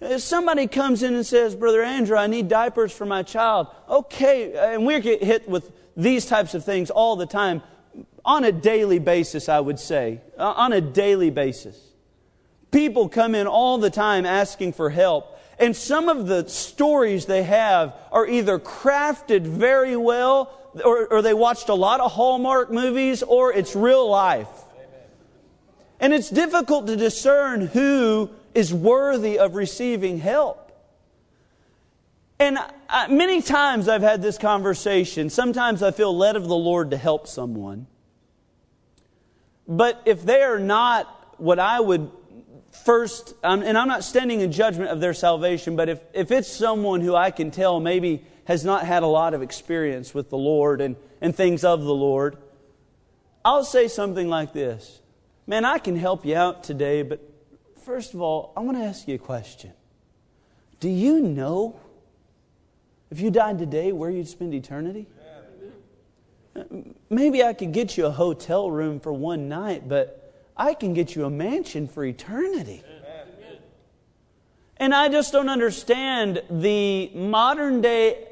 If 0.00 0.20
somebody 0.20 0.66
comes 0.66 1.02
in 1.02 1.14
and 1.14 1.24
says, 1.24 1.56
Brother 1.56 1.82
Andrew, 1.82 2.18
I 2.18 2.26
need 2.26 2.48
diapers 2.48 2.92
for 2.92 3.06
my 3.06 3.22
child, 3.22 3.68
okay, 3.88 4.52
and 4.74 4.84
we 4.84 5.00
get 5.00 5.22
hit 5.22 5.48
with 5.48 5.72
these 5.96 6.26
types 6.26 6.54
of 6.54 6.64
things 6.64 6.90
all 6.90 7.16
the 7.16 7.26
time, 7.26 7.62
on 8.24 8.44
a 8.44 8.52
daily 8.52 8.98
basis, 8.98 9.48
I 9.48 9.60
would 9.60 9.78
say, 9.78 10.20
uh, 10.38 10.52
on 10.56 10.72
a 10.72 10.80
daily 10.80 11.30
basis. 11.30 11.78
People 12.70 13.08
come 13.08 13.34
in 13.34 13.46
all 13.46 13.78
the 13.78 13.90
time 13.90 14.26
asking 14.26 14.72
for 14.72 14.90
help, 14.90 15.38
and 15.58 15.76
some 15.76 16.08
of 16.08 16.26
the 16.26 16.48
stories 16.48 17.26
they 17.26 17.44
have 17.44 17.94
are 18.10 18.26
either 18.26 18.58
crafted 18.58 19.42
very 19.42 19.96
well 19.96 20.50
or, 20.82 21.06
or 21.06 21.22
they 21.22 21.34
watched 21.34 21.68
a 21.68 21.74
lot 21.74 22.00
of 22.00 22.12
Hallmark 22.12 22.72
movies, 22.72 23.22
or 23.22 23.52
it's 23.52 23.76
real 23.76 24.08
life. 24.08 24.48
And 26.00 26.12
it's 26.12 26.28
difficult 26.28 26.88
to 26.88 26.96
discern 26.96 27.60
who 27.68 28.30
is 28.54 28.74
worthy 28.74 29.38
of 29.38 29.54
receiving 29.54 30.18
help. 30.18 30.63
And 32.38 32.58
I, 32.88 33.08
many 33.08 33.42
times 33.42 33.88
I've 33.88 34.02
had 34.02 34.22
this 34.22 34.38
conversation. 34.38 35.30
Sometimes 35.30 35.82
I 35.82 35.90
feel 35.90 36.16
led 36.16 36.36
of 36.36 36.44
the 36.44 36.56
Lord 36.56 36.90
to 36.90 36.96
help 36.96 37.26
someone. 37.26 37.86
But 39.66 40.02
if 40.04 40.24
they 40.24 40.42
are 40.42 40.58
not 40.58 41.06
what 41.38 41.58
I 41.58 41.80
would 41.80 42.10
first, 42.70 43.34
and 43.42 43.78
I'm 43.78 43.88
not 43.88 44.04
standing 44.04 44.40
in 44.40 44.52
judgment 44.52 44.90
of 44.90 45.00
their 45.00 45.14
salvation, 45.14 45.76
but 45.76 45.88
if, 45.88 46.00
if 46.12 46.30
it's 46.30 46.50
someone 46.50 47.00
who 47.00 47.14
I 47.14 47.30
can 47.30 47.50
tell 47.50 47.80
maybe 47.80 48.24
has 48.46 48.64
not 48.64 48.84
had 48.84 49.02
a 49.02 49.06
lot 49.06 49.32
of 49.32 49.42
experience 49.42 50.12
with 50.12 50.28
the 50.28 50.36
Lord 50.36 50.80
and, 50.80 50.96
and 51.20 51.34
things 51.34 51.64
of 51.64 51.82
the 51.82 51.94
Lord, 51.94 52.36
I'll 53.44 53.64
say 53.64 53.88
something 53.88 54.28
like 54.28 54.52
this 54.52 55.00
Man, 55.46 55.64
I 55.64 55.78
can 55.78 55.96
help 55.96 56.24
you 56.24 56.36
out 56.36 56.64
today, 56.64 57.02
but 57.02 57.20
first 57.84 58.14
of 58.14 58.20
all, 58.20 58.52
I 58.56 58.60
want 58.60 58.78
to 58.78 58.84
ask 58.84 59.06
you 59.06 59.14
a 59.14 59.18
question. 59.18 59.72
Do 60.80 60.88
you 60.88 61.20
know 61.20 61.78
if 63.10 63.20
you 63.20 63.30
died 63.30 63.58
today 63.58 63.92
where 63.92 64.10
you'd 64.10 64.28
spend 64.28 64.54
eternity? 64.54 65.06
Maybe 67.10 67.42
I 67.42 67.52
could 67.52 67.72
get 67.72 67.96
you 67.96 68.06
a 68.06 68.10
hotel 68.10 68.70
room 68.70 69.00
for 69.00 69.12
one 69.12 69.48
night, 69.48 69.88
but 69.88 70.32
I 70.56 70.74
can 70.74 70.94
get 70.94 71.14
you 71.14 71.24
a 71.24 71.30
mansion 71.30 71.88
for 71.88 72.04
eternity. 72.04 72.82
And 74.76 74.94
I 74.94 75.08
just 75.08 75.32
don't 75.32 75.48
understand 75.48 76.42
the 76.50 77.10
modern 77.14 77.80
day 77.80 78.28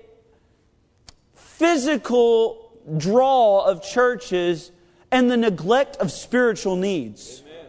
physical 1.34 2.80
draw 2.96 3.64
of 3.64 3.82
churches 3.82 4.72
and 5.10 5.30
the 5.30 5.36
neglect 5.36 5.96
of 5.96 6.10
spiritual 6.10 6.74
needs. 6.74 7.42
Amen. 7.46 7.66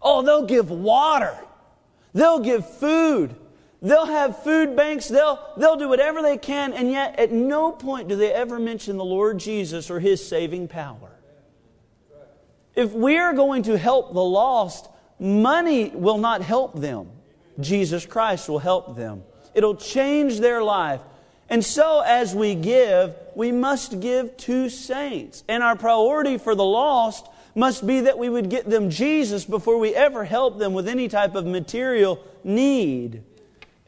Oh, 0.00 0.22
they'll 0.22 0.46
give 0.46 0.70
water. 0.70 1.36
They'll 2.14 2.38
give 2.38 2.68
food. 2.78 3.34
They'll 3.84 4.06
have 4.06 4.42
food 4.42 4.74
banks. 4.74 5.08
They'll, 5.08 5.38
they'll 5.58 5.76
do 5.76 5.90
whatever 5.90 6.22
they 6.22 6.38
can. 6.38 6.72
And 6.72 6.90
yet, 6.90 7.18
at 7.18 7.30
no 7.30 7.70
point 7.70 8.08
do 8.08 8.16
they 8.16 8.32
ever 8.32 8.58
mention 8.58 8.96
the 8.96 9.04
Lord 9.04 9.38
Jesus 9.38 9.90
or 9.90 10.00
His 10.00 10.26
saving 10.26 10.68
power. 10.68 11.10
If 12.74 12.92
we 12.92 13.18
are 13.18 13.34
going 13.34 13.64
to 13.64 13.76
help 13.76 14.14
the 14.14 14.24
lost, 14.24 14.88
money 15.20 15.90
will 15.90 16.16
not 16.16 16.40
help 16.40 16.80
them. 16.80 17.10
Jesus 17.60 18.06
Christ 18.06 18.48
will 18.48 18.58
help 18.58 18.96
them. 18.96 19.22
It'll 19.54 19.76
change 19.76 20.40
their 20.40 20.62
life. 20.62 21.02
And 21.50 21.62
so, 21.62 22.00
as 22.00 22.34
we 22.34 22.54
give, 22.54 23.14
we 23.34 23.52
must 23.52 24.00
give 24.00 24.34
to 24.38 24.70
saints. 24.70 25.44
And 25.46 25.62
our 25.62 25.76
priority 25.76 26.38
for 26.38 26.54
the 26.54 26.64
lost 26.64 27.28
must 27.54 27.86
be 27.86 28.00
that 28.00 28.16
we 28.16 28.30
would 28.30 28.48
get 28.48 28.68
them 28.68 28.88
Jesus 28.88 29.44
before 29.44 29.78
we 29.78 29.94
ever 29.94 30.24
help 30.24 30.58
them 30.58 30.72
with 30.72 30.88
any 30.88 31.06
type 31.06 31.34
of 31.34 31.44
material 31.44 32.18
need. 32.42 33.22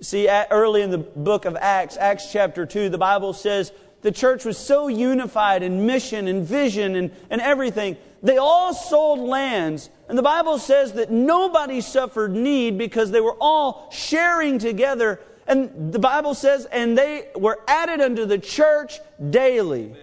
See, 0.00 0.28
early 0.28 0.82
in 0.82 0.90
the 0.90 0.98
book 0.98 1.44
of 1.44 1.56
Acts, 1.56 1.96
Acts 1.96 2.30
chapter 2.32 2.66
2, 2.66 2.90
the 2.90 2.98
Bible 2.98 3.32
says 3.32 3.72
the 4.02 4.12
church 4.12 4.44
was 4.44 4.58
so 4.58 4.88
unified 4.88 5.62
in 5.62 5.86
mission 5.86 6.28
and 6.28 6.44
vision 6.44 6.94
and, 6.96 7.10
and 7.30 7.40
everything. 7.40 7.96
They 8.22 8.36
all 8.36 8.74
sold 8.74 9.20
lands. 9.20 9.88
And 10.08 10.18
the 10.18 10.22
Bible 10.22 10.58
says 10.58 10.92
that 10.94 11.10
nobody 11.10 11.80
suffered 11.80 12.32
need 12.32 12.78
because 12.78 13.10
they 13.10 13.20
were 13.20 13.36
all 13.40 13.88
sharing 13.90 14.58
together 14.58 15.20
and 15.46 15.92
the 15.92 15.98
Bible 15.98 16.34
says, 16.34 16.66
and 16.66 16.98
they 16.98 17.28
were 17.36 17.60
added 17.68 18.00
unto 18.00 18.24
the 18.26 18.38
church 18.38 18.98
daily. 19.30 19.94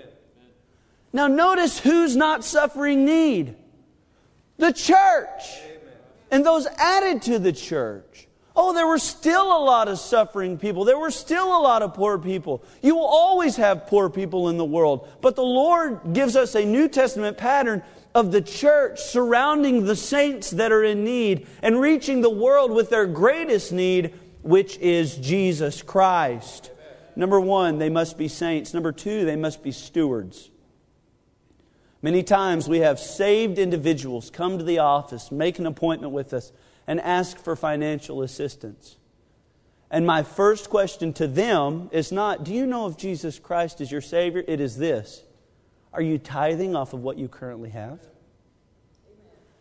Now, 1.12 1.28
notice 1.28 1.80
who's 1.80 2.16
not 2.16 2.44
suffering 2.44 3.06
need 3.06 3.56
the 4.58 4.72
church. 4.72 5.44
And 6.32 6.46
those 6.46 6.66
added 6.78 7.22
to 7.24 7.40
the 7.40 7.52
church. 7.52 8.28
Oh, 8.56 8.74
there 8.74 8.86
were 8.86 9.00
still 9.00 9.58
a 9.58 9.64
lot 9.64 9.88
of 9.88 9.98
suffering 9.98 10.60
people. 10.60 10.86
There 10.86 10.98
were 10.98 11.12
still 11.12 11.58
a 11.58 11.62
lot 11.62 11.82
of 11.82 11.96
poor 11.96 12.20
people. 12.20 12.64
You 12.84 12.96
will 12.96 13.06
always 13.06 13.56
have 13.56 13.88
poor 13.88 14.10
people 14.10 14.50
in 14.50 14.58
the 14.58 14.66
world. 14.66 15.08
But 15.22 15.36
the 15.36 15.44
Lord 15.44 16.14
gives 16.14 16.36
us 16.36 16.54
a 16.54 16.64
New 16.64 16.88
Testament 16.88 17.38
pattern 17.38 17.82
of 18.14 18.32
the 18.32 18.42
church 18.42 19.00
surrounding 19.00 19.86
the 19.86 19.96
saints 19.96 20.52
that 20.52 20.72
are 20.72 20.84
in 20.84 21.04
need 21.04 21.48
and 21.64 21.82
reaching 21.82 22.22
the 22.22 22.30
world 22.30 22.72
with 22.72 22.92
their 22.92 23.08
greatest 23.08 23.72
need, 23.72 24.14
which 24.44 24.78
is 24.78 25.18
Jesus 25.18 25.82
Christ. 25.82 26.70
Number 27.16 27.40
one, 27.40 27.80
they 27.80 27.90
must 27.90 28.20
be 28.20 28.28
saints. 28.28 28.72
Number 28.72 28.92
two, 28.92 29.26
they 29.26 29.36
must 29.36 29.64
be 29.64 29.72
stewards. 29.72 30.52
Many 32.04 32.22
times 32.22 32.68
we 32.68 32.80
have 32.80 33.00
saved 33.00 33.58
individuals 33.58 34.30
come 34.30 34.58
to 34.58 34.64
the 34.64 34.80
office, 34.80 35.32
make 35.32 35.58
an 35.58 35.66
appointment 35.66 36.12
with 36.12 36.34
us, 36.34 36.52
and 36.88 37.00
ask 37.02 37.38
for 37.38 37.56
financial 37.56 38.22
assistance. 38.22 38.98
And 39.90 40.06
my 40.06 40.24
first 40.24 40.70
question 40.70 41.14
to 41.14 41.28
them 41.28 41.90
is 41.92 42.12
not, 42.12 42.44
Do 42.44 42.54
you 42.54 42.66
know 42.66 42.88
if 42.88 42.98
Jesus 42.98 43.40
Christ 43.40 43.80
is 43.82 43.92
your 43.92 44.02
Savior? 44.02 44.44
It 44.48 44.60
is 44.60 44.78
this 44.78 45.24
Are 45.94 46.02
you 46.02 46.18
tithing 46.18 46.76
off 46.76 46.94
of 46.94 47.02
what 47.02 47.18
you 47.18 47.28
currently 47.28 47.70
have? 47.70 48.00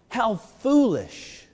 How 0.09 0.37
foolish 0.37 1.47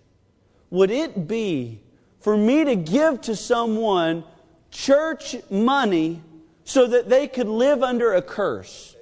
would 0.70 0.90
it 0.90 1.26
be 1.26 1.80
for 2.20 2.36
me 2.36 2.64
to 2.64 2.76
give 2.76 3.20
to 3.22 3.36
someone 3.36 4.24
church 4.70 5.36
money 5.50 6.22
so 6.64 6.86
that 6.86 7.08
they 7.08 7.26
could 7.26 7.48
live 7.48 7.82
under 7.82 8.12
a 8.12 8.22
curse. 8.22 8.94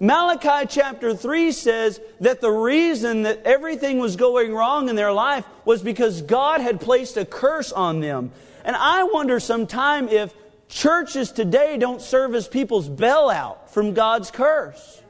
Malachi 0.00 0.66
chapter 0.68 1.14
3 1.14 1.50
says 1.50 2.00
that 2.20 2.40
the 2.40 2.50
reason 2.50 3.22
that 3.22 3.42
everything 3.44 3.98
was 3.98 4.14
going 4.14 4.54
wrong 4.54 4.88
in 4.88 4.94
their 4.94 5.12
life 5.12 5.44
was 5.64 5.82
because 5.82 6.22
God 6.22 6.60
had 6.60 6.80
placed 6.80 7.16
a 7.16 7.24
curse 7.24 7.72
on 7.72 8.00
them. 8.00 8.30
And 8.64 8.76
I 8.76 9.02
wonder 9.04 9.40
sometime 9.40 10.08
if 10.08 10.32
churches 10.68 11.32
today 11.32 11.78
don't 11.78 12.00
serve 12.00 12.34
as 12.34 12.46
people's 12.46 12.88
bailout 12.88 13.70
from 13.70 13.94
God's 13.94 14.30
curse. 14.30 15.02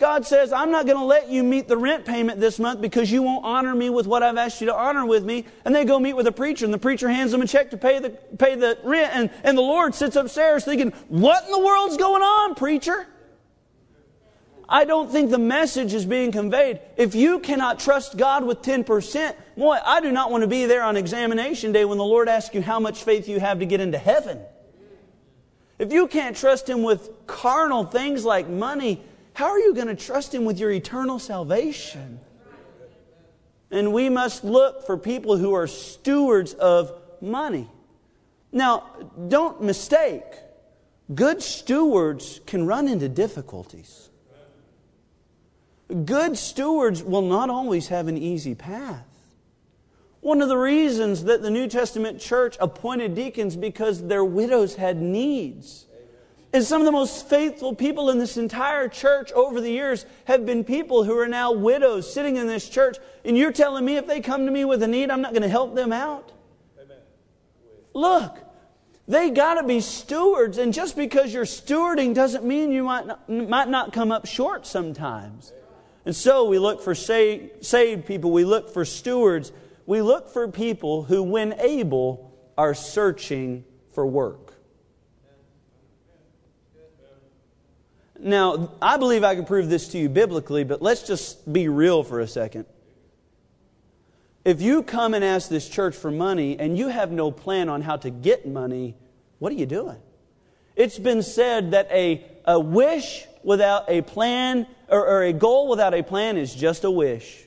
God 0.00 0.26
says, 0.26 0.50
I'm 0.50 0.70
not 0.70 0.86
going 0.86 0.98
to 0.98 1.04
let 1.04 1.28
you 1.28 1.44
meet 1.44 1.68
the 1.68 1.76
rent 1.76 2.06
payment 2.06 2.40
this 2.40 2.58
month 2.58 2.80
because 2.80 3.12
you 3.12 3.22
won't 3.22 3.44
honor 3.44 3.74
me 3.74 3.90
with 3.90 4.06
what 4.06 4.22
I've 4.22 4.38
asked 4.38 4.62
you 4.62 4.66
to 4.68 4.74
honor 4.74 5.04
with 5.04 5.24
me. 5.24 5.44
And 5.64 5.74
they 5.74 5.84
go 5.84 6.00
meet 6.00 6.14
with 6.14 6.26
a 6.26 6.32
preacher, 6.32 6.64
and 6.64 6.72
the 6.72 6.78
preacher 6.78 7.10
hands 7.10 7.32
them 7.32 7.42
a 7.42 7.46
check 7.46 7.70
to 7.72 7.76
pay 7.76 7.98
the, 7.98 8.08
pay 8.38 8.54
the 8.54 8.78
rent. 8.82 9.14
And, 9.14 9.30
and 9.44 9.58
the 9.58 9.62
Lord 9.62 9.94
sits 9.94 10.16
upstairs 10.16 10.64
thinking, 10.64 10.92
What 11.08 11.44
in 11.44 11.50
the 11.50 11.58
world's 11.60 11.98
going 11.98 12.22
on, 12.22 12.54
preacher? 12.54 13.06
I 14.72 14.84
don't 14.84 15.10
think 15.10 15.30
the 15.30 15.38
message 15.38 15.94
is 15.94 16.06
being 16.06 16.30
conveyed. 16.30 16.80
If 16.96 17.16
you 17.16 17.40
cannot 17.40 17.80
trust 17.80 18.16
God 18.16 18.44
with 18.44 18.62
10%, 18.62 19.34
boy, 19.56 19.78
I 19.84 20.00
do 20.00 20.12
not 20.12 20.30
want 20.30 20.42
to 20.42 20.46
be 20.46 20.66
there 20.66 20.84
on 20.84 20.96
examination 20.96 21.72
day 21.72 21.84
when 21.84 21.98
the 21.98 22.04
Lord 22.04 22.28
asks 22.28 22.54
you 22.54 22.62
how 22.62 22.78
much 22.78 23.02
faith 23.02 23.28
you 23.28 23.40
have 23.40 23.58
to 23.58 23.66
get 23.66 23.80
into 23.80 23.98
heaven. 23.98 24.38
If 25.80 25.92
you 25.92 26.06
can't 26.06 26.36
trust 26.36 26.68
Him 26.68 26.84
with 26.84 27.10
carnal 27.26 27.84
things 27.84 28.24
like 28.24 28.48
money, 28.48 29.02
how 29.32 29.46
are 29.46 29.58
you 29.58 29.74
going 29.74 29.88
to 29.88 29.96
trust 29.96 30.32
Him 30.32 30.44
with 30.44 30.60
your 30.60 30.70
eternal 30.70 31.18
salvation? 31.18 32.20
And 33.72 33.92
we 33.92 34.08
must 34.08 34.44
look 34.44 34.86
for 34.86 34.96
people 34.96 35.36
who 35.36 35.52
are 35.52 35.66
stewards 35.66 36.54
of 36.54 36.92
money. 37.20 37.68
Now, 38.52 38.84
don't 39.28 39.62
mistake, 39.62 40.24
good 41.12 41.42
stewards 41.42 42.40
can 42.46 42.66
run 42.66 42.86
into 42.86 43.08
difficulties. 43.08 44.09
Good 45.90 46.38
stewards 46.38 47.02
will 47.02 47.22
not 47.22 47.50
always 47.50 47.88
have 47.88 48.06
an 48.08 48.16
easy 48.16 48.54
path. 48.54 49.06
One 50.20 50.42
of 50.42 50.48
the 50.48 50.56
reasons 50.56 51.24
that 51.24 51.42
the 51.42 51.50
New 51.50 51.66
Testament 51.66 52.20
church 52.20 52.56
appointed 52.60 53.14
deacons 53.14 53.56
because 53.56 54.06
their 54.06 54.24
widows 54.24 54.76
had 54.76 55.00
needs. 55.00 55.86
And 56.52 56.64
some 56.64 56.80
of 56.80 56.84
the 56.84 56.92
most 56.92 57.28
faithful 57.28 57.74
people 57.74 58.10
in 58.10 58.18
this 58.18 58.36
entire 58.36 58.88
church 58.88 59.32
over 59.32 59.60
the 59.60 59.70
years 59.70 60.04
have 60.24 60.44
been 60.44 60.64
people 60.64 61.04
who 61.04 61.16
are 61.18 61.28
now 61.28 61.52
widows 61.52 62.12
sitting 62.12 62.36
in 62.36 62.46
this 62.46 62.68
church. 62.68 62.98
And 63.24 63.38
you're 63.38 63.52
telling 63.52 63.84
me 63.84 63.96
if 63.96 64.06
they 64.06 64.20
come 64.20 64.46
to 64.46 64.52
me 64.52 64.64
with 64.64 64.82
a 64.82 64.88
need, 64.88 65.10
I'm 65.10 65.22
not 65.22 65.32
going 65.32 65.42
to 65.42 65.48
help 65.48 65.74
them 65.74 65.92
out? 65.92 66.32
Amen. 66.80 66.96
Look, 67.94 68.36
they 69.06 69.30
got 69.30 69.54
to 69.54 69.66
be 69.66 69.80
stewards. 69.80 70.58
And 70.58 70.74
just 70.74 70.96
because 70.96 71.32
you're 71.32 71.44
stewarding 71.44 72.14
doesn't 72.14 72.44
mean 72.44 72.72
you 72.72 72.82
might 72.82 73.06
not, 73.06 73.28
might 73.28 73.68
not 73.68 73.92
come 73.92 74.10
up 74.10 74.26
short 74.26 74.66
sometimes. 74.66 75.52
And 76.04 76.16
so 76.16 76.46
we 76.46 76.58
look 76.58 76.82
for 76.82 76.94
saved, 76.94 78.06
people, 78.06 78.30
we 78.30 78.44
look 78.44 78.72
for 78.72 78.84
stewards, 78.84 79.52
we 79.86 80.00
look 80.02 80.30
for 80.30 80.48
people 80.48 81.02
who, 81.02 81.22
when 81.22 81.54
able, 81.60 82.34
are 82.56 82.74
searching 82.74 83.64
for 83.92 84.06
work. 84.06 84.54
Now, 88.18 88.72
I 88.82 88.98
believe 88.98 89.24
I 89.24 89.34
can 89.34 89.46
prove 89.46 89.68
this 89.68 89.88
to 89.88 89.98
you 89.98 90.08
biblically, 90.08 90.64
but 90.64 90.82
let's 90.82 91.02
just 91.02 91.50
be 91.50 91.68
real 91.68 92.02
for 92.02 92.20
a 92.20 92.28
second. 92.28 92.66
If 94.44 94.60
you 94.60 94.82
come 94.82 95.14
and 95.14 95.24
ask 95.24 95.48
this 95.48 95.68
church 95.68 95.94
for 95.94 96.10
money 96.10 96.58
and 96.58 96.76
you 96.76 96.88
have 96.88 97.10
no 97.10 97.30
plan 97.30 97.68
on 97.68 97.82
how 97.82 97.96
to 97.98 98.10
get 98.10 98.46
money, 98.46 98.94
what 99.38 99.52
are 99.52 99.56
you 99.56 99.66
doing? 99.66 99.98
It's 100.76 100.98
been 100.98 101.22
said 101.22 101.72
that 101.72 101.90
a, 101.90 102.24
a 102.46 102.58
wish 102.58 103.26
without 103.42 103.84
a 103.88 104.02
plan 104.02 104.66
or, 104.88 105.06
or 105.06 105.22
a 105.22 105.32
goal 105.32 105.68
without 105.68 105.94
a 105.94 106.02
plan 106.02 106.36
is 106.36 106.54
just 106.54 106.84
a 106.84 106.90
wish. 106.90 107.46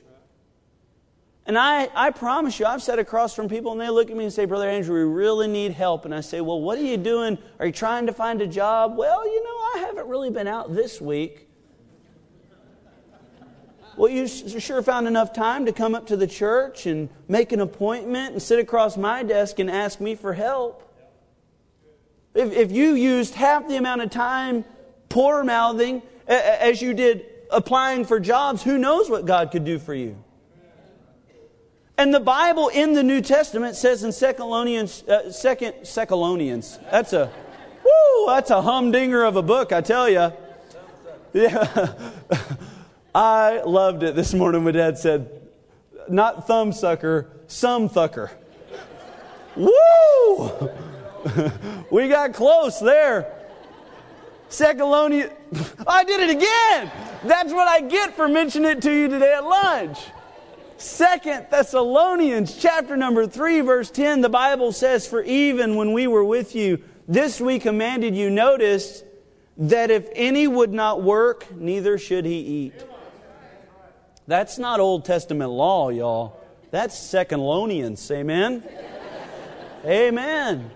And 1.46 1.58
I, 1.58 1.90
I 1.94 2.10
promise 2.10 2.58
you, 2.58 2.64
I've 2.64 2.82
sat 2.82 2.98
across 2.98 3.34
from 3.34 3.48
people 3.48 3.72
and 3.72 3.80
they 3.80 3.90
look 3.90 4.10
at 4.10 4.16
me 4.16 4.24
and 4.24 4.32
say, 4.32 4.46
Brother 4.46 4.68
Andrew, 4.68 4.94
we 4.94 5.14
really 5.14 5.46
need 5.46 5.72
help. 5.72 6.06
And 6.06 6.14
I 6.14 6.22
say, 6.22 6.40
Well, 6.40 6.60
what 6.60 6.78
are 6.78 6.82
you 6.82 6.96
doing? 6.96 7.36
Are 7.58 7.66
you 7.66 7.72
trying 7.72 8.06
to 8.06 8.12
find 8.12 8.40
a 8.40 8.46
job? 8.46 8.96
Well, 8.96 9.26
you 9.26 9.44
know, 9.44 9.50
I 9.50 9.84
haven't 9.86 10.08
really 10.08 10.30
been 10.30 10.48
out 10.48 10.74
this 10.74 11.00
week. 11.00 11.48
Well, 13.96 14.10
you 14.10 14.26
sure 14.26 14.82
found 14.82 15.06
enough 15.06 15.32
time 15.32 15.66
to 15.66 15.72
come 15.72 15.94
up 15.94 16.06
to 16.08 16.16
the 16.16 16.26
church 16.26 16.86
and 16.86 17.08
make 17.28 17.52
an 17.52 17.60
appointment 17.60 18.32
and 18.32 18.42
sit 18.42 18.58
across 18.58 18.96
my 18.96 19.22
desk 19.22 19.60
and 19.60 19.70
ask 19.70 20.00
me 20.00 20.16
for 20.16 20.32
help. 20.32 20.80
If, 22.34 22.52
if 22.52 22.72
you 22.72 22.94
used 22.94 23.34
half 23.34 23.68
the 23.68 23.76
amount 23.76 24.00
of 24.00 24.10
time 24.10 24.64
poor 25.08 25.44
mouthing 25.44 26.02
as 26.26 26.80
you 26.80 26.94
did 26.94 27.26
applying 27.50 28.04
for 28.04 28.20
jobs, 28.20 28.62
who 28.62 28.78
knows 28.78 29.08
what 29.08 29.26
God 29.26 29.50
could 29.50 29.64
do 29.64 29.78
for 29.78 29.94
you? 29.94 30.16
And 31.96 32.12
the 32.12 32.20
Bible 32.20 32.68
in 32.68 32.94
the 32.94 33.04
New 33.04 33.20
Testament 33.20 33.76
says 33.76 34.02
in 34.02 34.10
Secondolonians, 34.10 35.08
uh, 35.08 35.30
Second 35.30 35.74
that's 36.90 37.12
a, 37.12 37.30
woo, 37.84 38.26
that's 38.26 38.50
a 38.50 38.60
humdinger 38.62 39.22
of 39.22 39.36
a 39.36 39.42
book, 39.42 39.72
I 39.72 39.80
tell 39.80 40.08
you. 40.08 40.32
Yeah, 41.32 41.92
I 43.14 43.62
loved 43.64 44.02
it 44.02 44.16
this 44.16 44.34
morning. 44.34 44.64
My 44.64 44.72
dad 44.72 44.98
said, 44.98 45.30
not 46.08 46.48
thumb 46.48 46.72
sucker, 46.72 47.30
some 47.46 47.88
thucker. 47.88 48.30
Woo! 49.56 50.70
we 51.90 52.08
got 52.08 52.34
close 52.34 52.80
there. 52.80 53.43
Secondolonians, 54.54 55.32
I 55.86 56.04
did 56.04 56.20
it 56.20 56.30
again. 56.30 56.90
That's 57.24 57.52
what 57.52 57.66
I 57.66 57.80
get 57.80 58.14
for 58.14 58.28
mentioning 58.28 58.70
it 58.70 58.82
to 58.82 58.92
you 58.92 59.08
today 59.08 59.34
at 59.34 59.44
lunch. 59.44 59.98
Second 60.76 61.46
Thessalonians 61.50 62.56
chapter 62.56 62.96
number 62.96 63.26
3 63.26 63.60
verse 63.60 63.90
10 63.90 64.20
the 64.20 64.28
Bible 64.28 64.72
says 64.72 65.06
for 65.06 65.22
even 65.22 65.76
when 65.76 65.92
we 65.92 66.06
were 66.06 66.24
with 66.24 66.54
you 66.54 66.82
this 67.08 67.40
we 67.40 67.58
commanded 67.58 68.16
you 68.16 68.28
notice 68.28 69.02
that 69.56 69.90
if 69.90 70.08
any 70.14 70.48
would 70.48 70.72
not 70.72 71.02
work 71.02 71.50
neither 71.54 71.96
should 71.96 72.24
he 72.24 72.38
eat. 72.38 72.84
That's 74.26 74.58
not 74.58 74.80
Old 74.80 75.04
Testament 75.04 75.50
law 75.50 75.90
y'all. 75.90 76.40
That's 76.70 76.98
Secondolonians. 76.98 78.10
Amen. 78.10 78.62
Amen. 79.84 80.70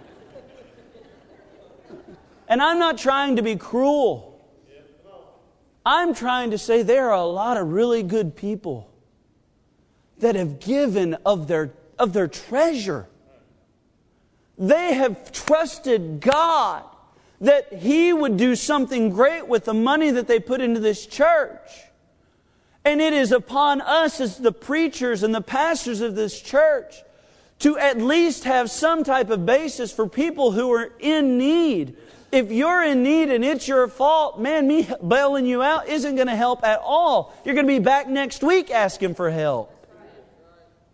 And 2.49 2.63
I'm 2.63 2.79
not 2.79 2.97
trying 2.99 3.37
to 3.37 3.43
be 3.43 3.57
cruel. 3.57 4.25
I'm 5.85 6.15
trying 6.15 6.51
to 6.51 6.59
say 6.59 6.83
there 6.83 7.11
are 7.11 7.19
a 7.19 7.25
lot 7.25 7.57
of 7.57 7.69
really 7.69 8.03
good 8.03 8.37
people 8.37 8.91
that 10.19 10.35
have 10.35 10.61
given 10.61 11.15
of 11.25 11.47
their, 11.47 11.73
of 11.99 12.13
their 12.13 12.29
treasure. 12.29 13.07
They 14.59 14.95
have 14.95 15.31
trusted 15.31 16.21
God 16.21 16.85
that 17.41 17.73
He 17.73 18.13
would 18.13 18.37
do 18.37 18.57
something 18.57 19.11
great 19.11 19.47
with 19.47 19.65
the 19.65 19.75
money 19.75 20.11
that 20.11 20.27
they 20.27 20.41
put 20.41 20.61
into 20.61 20.81
this 20.81 21.07
church. 21.07 21.71
And 22.85 23.01
it 23.01 23.13
is 23.13 23.33
upon 23.33 23.81
us 23.81 24.21
as 24.21 24.39
the 24.39 24.53
preachers 24.53 25.23
and 25.23 25.35
the 25.35 25.41
pastors 25.41 26.01
of 26.01 26.17
this 26.17 26.41
church 26.41 27.03
to 27.61 27.77
at 27.79 27.99
least 27.99 28.45
have 28.45 28.71
some 28.71 29.05
type 29.05 29.31
of 29.31 29.45
basis 29.45 29.93
for 29.93 30.09
people 30.09 30.53
who 30.53 30.73
are 30.73 30.93
in 30.99 31.39
need. 31.39 31.97
If 32.31 32.53
you're 32.53 32.85
in 32.85 33.03
need 33.03 33.31
and 33.31 33.43
it's 33.43 33.67
your 33.67 33.89
fault, 33.89 34.39
man, 34.39 34.69
me 34.69 34.89
bailing 35.07 35.47
you 35.47 35.63
out 35.63 35.89
isn't 35.89 36.15
going 36.15 36.27
to 36.27 36.37
help 36.37 36.63
at 36.63 36.81
all. 36.85 37.35
You're 37.45 37.55
going 37.55 37.67
to 37.67 37.73
be 37.73 37.79
back 37.79 38.09
next 38.09 38.43
week 38.43 38.71
asking 38.71 39.15
for 39.15 39.31
help. 39.31 39.75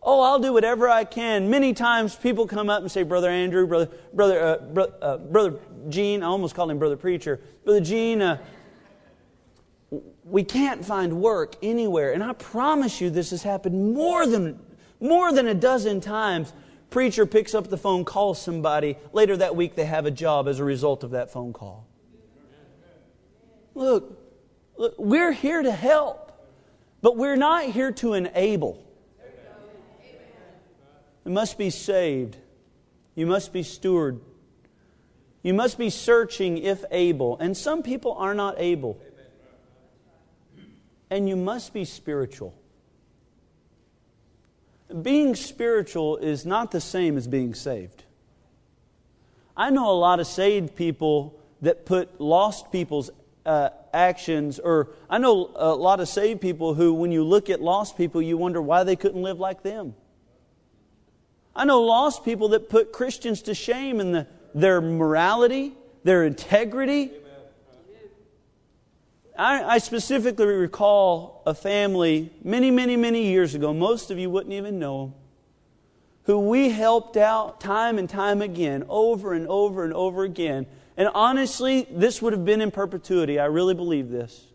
Oh, 0.01 0.20
I'll 0.20 0.38
do 0.38 0.53
whatever 0.53 0.88
I 0.88 1.05
can. 1.05 1.51
Many 1.51 1.73
times 1.73 2.14
people 2.14 2.47
come 2.47 2.68
up 2.68 2.83
and 2.83 2.92
say, 2.92 3.03
Brother 3.03 3.31
Andrew, 3.31 3.66
Brother, 3.66 3.88
Brother, 4.12 4.40
uh, 4.40 4.59
bro, 4.59 4.85
uh, 4.85 5.16
Brother 5.16 5.59
Gene, 5.88 6.23
I 6.23 6.27
almost 6.27 6.55
called 6.55 6.70
him 6.70 6.79
Brother 6.79 6.97
Preacher. 6.97 7.40
Brother 7.64 7.81
Gene, 7.81 8.20
uh, 8.20 8.38
we 10.25 10.44
can't 10.44 10.85
find 10.85 11.20
work 11.20 11.57
anywhere. 11.62 12.12
And 12.12 12.23
I 12.23 12.35
promise 12.35 13.01
you 13.01 13.09
this 13.11 13.31
has 13.31 13.42
happened 13.42 13.94
more 13.94 14.27
than, 14.27 14.61
more 15.01 15.33
than 15.33 15.49
a 15.49 15.55
dozen 15.55 16.01
times. 16.01 16.53
Preacher 16.94 17.26
picks 17.26 17.57
up 17.57 17.70
the 17.70 17.76
phone, 17.76 18.04
calls 18.04 18.40
somebody. 18.40 18.96
Later 19.12 19.37
that 19.38 19.57
week, 19.57 19.74
they 19.74 19.85
have 19.85 20.07
a 20.07 20.12
job 20.12 20.46
as 20.46 20.61
a 20.61 20.64
result 20.64 21.02
of 21.02 21.11
that 21.11 21.33
phone 21.33 21.52
call. 21.52 21.88
Look, 23.74 24.16
look 24.76 24.94
we're 24.96 25.33
here 25.33 25.61
to 25.61 25.72
help, 25.72 26.30
but 27.02 27.16
we're 27.16 27.35
not 27.35 27.64
here 27.64 27.90
to 27.90 28.12
enable. 28.14 28.80
You 31.24 31.33
must 31.33 31.59
be 31.59 31.68
saved. 31.68 32.37
You 33.16 33.26
must 33.26 33.52
be 33.52 33.64
steward. 33.64 34.20
You 35.42 35.52
must 35.52 35.76
be 35.76 35.90
searching 35.90 36.59
if 36.59 36.85
able. 36.92 37.37
And 37.38 37.57
some 37.57 37.83
people 37.83 38.12
are 38.12 38.35
not 38.35 38.54
able. 38.59 39.00
And 41.11 41.28
you 41.28 41.35
must 41.35 41.74
be 41.74 41.85
spiritual. 41.85 42.54
Being 45.02 45.35
spiritual 45.35 46.18
is 46.18 46.46
not 46.46 46.70
the 46.70 46.80
same 46.80 47.16
as 47.16 47.26
being 47.26 47.54
saved. 47.54 48.04
I 49.57 49.70
know 49.70 49.90
a 49.90 49.92
lot 49.92 50.20
of 50.20 50.26
saved 50.26 50.76
people 50.76 51.40
that 51.62 51.87
put 51.87 52.20
lost 52.20 52.70
people's 52.70 53.11
uh, 53.46 53.70
actions, 53.92 54.59
or 54.59 54.90
I 55.09 55.18
know 55.18 55.50
a 55.54 55.74
lot 55.74 56.00
of 56.00 56.09
saved 56.09 56.40
people 56.40 56.74
who, 56.74 56.94
when 56.94 57.12
you 57.12 57.24
look 57.24 57.50
at 57.50 57.61
lost 57.61 57.96
people, 57.96 58.22
you 58.22 58.37
wonder 58.37 58.61
why 58.61 58.85
they 58.85 58.96
couldn't 58.96 59.22
live 59.22 59.40
like 59.40 59.62
them. 59.62 59.94
I 61.57 61.64
know 61.64 61.83
lost 61.83 62.24
people 62.24 62.48
that 62.48 62.68
put 62.68 62.92
Christians 62.92 63.42
to 63.42 63.54
shame 63.54 64.00
in 64.00 64.12
the, 64.12 64.26
their 64.54 64.80
morality, 64.80 65.72
their 66.02 66.24
integrity. 66.24 67.12
I, 69.37 69.64
I 69.64 69.79
specifically 69.79 70.47
recall 70.47 71.42
a 71.47 71.55
family 71.55 72.31
many, 72.42 72.70
many, 72.70 72.97
many 72.97 73.27
years 73.27 73.55
ago. 73.55 73.75
Most 73.75 74.11
of 74.11 74.18
you 74.18 74.31
wouldn't 74.31 74.55
even 74.55 74.79
know 74.79 75.07
them 75.07 75.14
who 76.25 76.38
we 76.38 76.70
helped 76.70 77.16
out 77.16 77.61
time 77.61 77.99
and 77.99 78.09
time 78.09 78.40
again, 78.40 78.85
over 78.88 79.35
and 79.35 79.47
over 79.47 79.85
and 79.85 79.92
over 79.92 80.25
again. 80.25 80.66
And 80.97 81.09
honestly, 81.14 81.87
this 81.90 82.23
would 82.23 82.33
have 82.33 82.44
been 82.44 82.61
in 82.61 82.70
perpetuity. 82.70 83.38
I 83.38 83.47
really 83.47 83.75
believe 83.75 84.09
this. 84.09 84.47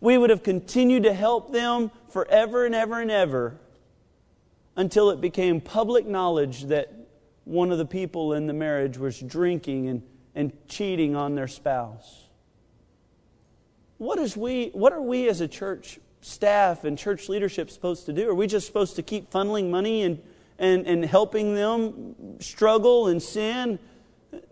We 0.00 0.18
would 0.18 0.30
have 0.30 0.42
continued 0.42 1.04
to 1.04 1.12
help 1.12 1.52
them 1.52 1.90
forever 2.08 2.66
and 2.66 2.74
ever 2.74 3.00
and 3.00 3.10
ever 3.10 3.56
until 4.76 5.10
it 5.10 5.20
became 5.20 5.60
public 5.60 6.06
knowledge 6.06 6.64
that 6.64 6.92
one 7.44 7.70
of 7.70 7.78
the 7.78 7.86
people 7.86 8.32
in 8.32 8.46
the 8.46 8.52
marriage 8.52 8.98
was 8.98 9.20
drinking 9.20 9.88
and, 9.88 10.02
and 10.34 10.52
cheating 10.68 11.14
on 11.14 11.34
their 11.34 11.48
spouse. 11.48 12.24
What, 13.98 14.18
is 14.18 14.36
we, 14.36 14.70
what 14.72 14.92
are 14.92 15.02
we 15.02 15.28
as 15.28 15.40
a 15.40 15.48
church 15.48 15.98
staff 16.20 16.84
and 16.84 16.98
church 16.98 17.28
leadership 17.28 17.70
supposed 17.70 18.06
to 18.06 18.12
do? 18.12 18.28
Are 18.28 18.34
we 18.34 18.46
just 18.46 18.66
supposed 18.66 18.96
to 18.96 19.02
keep 19.02 19.30
funneling 19.30 19.70
money 19.70 20.02
and 20.02 20.20
and, 20.58 20.86
and 20.86 21.04
helping 21.04 21.54
them 21.54 22.40
struggle 22.40 23.08
and 23.08 23.22
sin? 23.22 23.78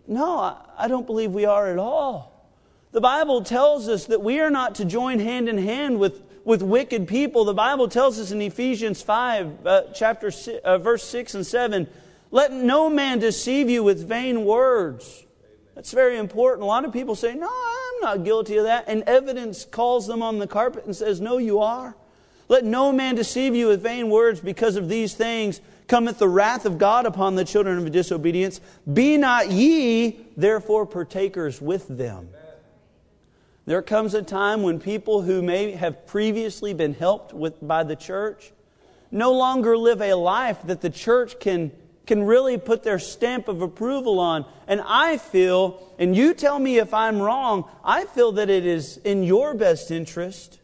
No, 0.07 0.39
I, 0.39 0.57
I 0.77 0.87
don't 0.87 1.05
believe 1.05 1.31
we 1.31 1.45
are 1.45 1.71
at 1.71 1.77
all. 1.77 2.31
The 2.91 3.01
Bible 3.01 3.43
tells 3.43 3.89
us 3.89 4.05
that 4.05 4.21
we 4.21 4.39
are 4.39 4.49
not 4.49 4.75
to 4.75 4.85
join 4.85 5.19
hand 5.19 5.49
in 5.49 5.57
hand 5.57 5.99
with, 5.99 6.21
with 6.45 6.61
wicked 6.61 7.07
people. 7.07 7.43
The 7.43 7.53
Bible 7.53 7.87
tells 7.87 8.19
us 8.19 8.31
in 8.31 8.41
Ephesians 8.41 9.01
5, 9.01 9.67
uh, 9.67 9.81
chapter 9.93 10.31
uh, 10.63 10.77
verse 10.77 11.03
6 11.03 11.35
and 11.35 11.45
7, 11.45 11.87
let 12.31 12.51
no 12.51 12.89
man 12.89 13.19
deceive 13.19 13.69
you 13.69 13.83
with 13.83 14.07
vain 14.07 14.45
words. 14.45 15.25
That's 15.73 15.91
very 15.91 16.17
important. 16.17 16.63
A 16.63 16.65
lot 16.65 16.85
of 16.85 16.93
people 16.93 17.15
say, 17.15 17.35
No, 17.35 17.49
I'm 17.95 18.01
not 18.01 18.23
guilty 18.23 18.57
of 18.57 18.65
that. 18.65 18.85
And 18.87 19.03
evidence 19.03 19.65
calls 19.65 20.07
them 20.07 20.21
on 20.21 20.39
the 20.39 20.47
carpet 20.47 20.85
and 20.85 20.95
says, 20.95 21.21
No, 21.21 21.37
you 21.37 21.59
are. 21.59 21.95
Let 22.47 22.63
no 22.63 22.91
man 22.91 23.15
deceive 23.15 23.55
you 23.55 23.67
with 23.67 23.81
vain 23.81 24.09
words 24.09 24.39
because 24.39 24.75
of 24.75 24.87
these 24.87 25.15
things 25.15 25.61
cometh 25.87 26.19
the 26.19 26.27
wrath 26.27 26.65
of 26.65 26.77
God 26.77 27.05
upon 27.05 27.35
the 27.35 27.45
children 27.45 27.77
of 27.77 27.91
disobedience. 27.91 28.61
Be 28.91 29.17
not 29.17 29.49
ye 29.51 30.19
therefore 30.37 30.85
partakers 30.85 31.61
with 31.61 31.87
them. 31.87 32.29
There 33.65 33.81
comes 33.81 34.13
a 34.13 34.21
time 34.21 34.61
when 34.61 34.79
people 34.79 35.23
who 35.23 35.41
may 35.41 35.71
have 35.71 36.05
previously 36.05 36.73
been 36.73 36.93
helped 36.93 37.33
with, 37.33 37.65
by 37.65 37.83
the 37.83 37.95
church 37.95 38.51
no 39.11 39.31
longer 39.31 39.77
live 39.77 40.01
a 40.01 40.13
life 40.13 40.59
that 40.65 40.81
the 40.81 40.89
church 40.89 41.39
can, 41.39 41.71
can 42.05 42.23
really 42.23 42.57
put 42.57 42.83
their 42.83 42.99
stamp 42.99 43.47
of 43.47 43.61
approval 43.61 44.19
on. 44.19 44.45
And 44.67 44.81
I 44.85 45.17
feel, 45.17 45.81
and 45.97 46.15
you 46.15 46.33
tell 46.33 46.59
me 46.59 46.77
if 46.77 46.93
I'm 46.93 47.21
wrong, 47.21 47.69
I 47.83 48.05
feel 48.05 48.33
that 48.33 48.49
it 48.49 48.65
is 48.65 48.97
in 48.97 49.23
your 49.23 49.53
best 49.53 49.91
interest 49.91 50.59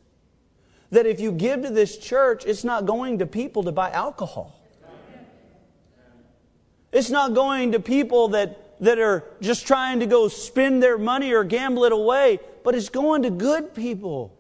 that 0.91 1.05
if 1.05 1.19
you 1.19 1.31
give 1.31 1.63
to 1.63 1.69
this 1.69 1.97
church, 1.97 2.45
it's 2.45 2.63
not 2.63 2.85
going 2.85 3.19
to 3.19 3.25
people 3.25 3.63
to 3.63 3.71
buy 3.71 3.89
alcohol. 3.91 4.59
It's 6.91 7.09
not 7.09 7.33
going 7.33 7.71
to 7.71 7.79
people 7.79 8.29
that, 8.29 8.81
that 8.81 8.99
are 8.99 9.23
just 9.39 9.65
trying 9.65 10.01
to 10.01 10.05
go 10.05 10.27
spend 10.27 10.83
their 10.83 10.97
money 10.97 11.31
or 11.31 11.45
gamble 11.45 11.85
it 11.85 11.93
away, 11.93 12.39
but 12.63 12.75
it's 12.75 12.89
going 12.89 13.23
to 13.23 13.29
good 13.29 13.73
people. 13.73 14.37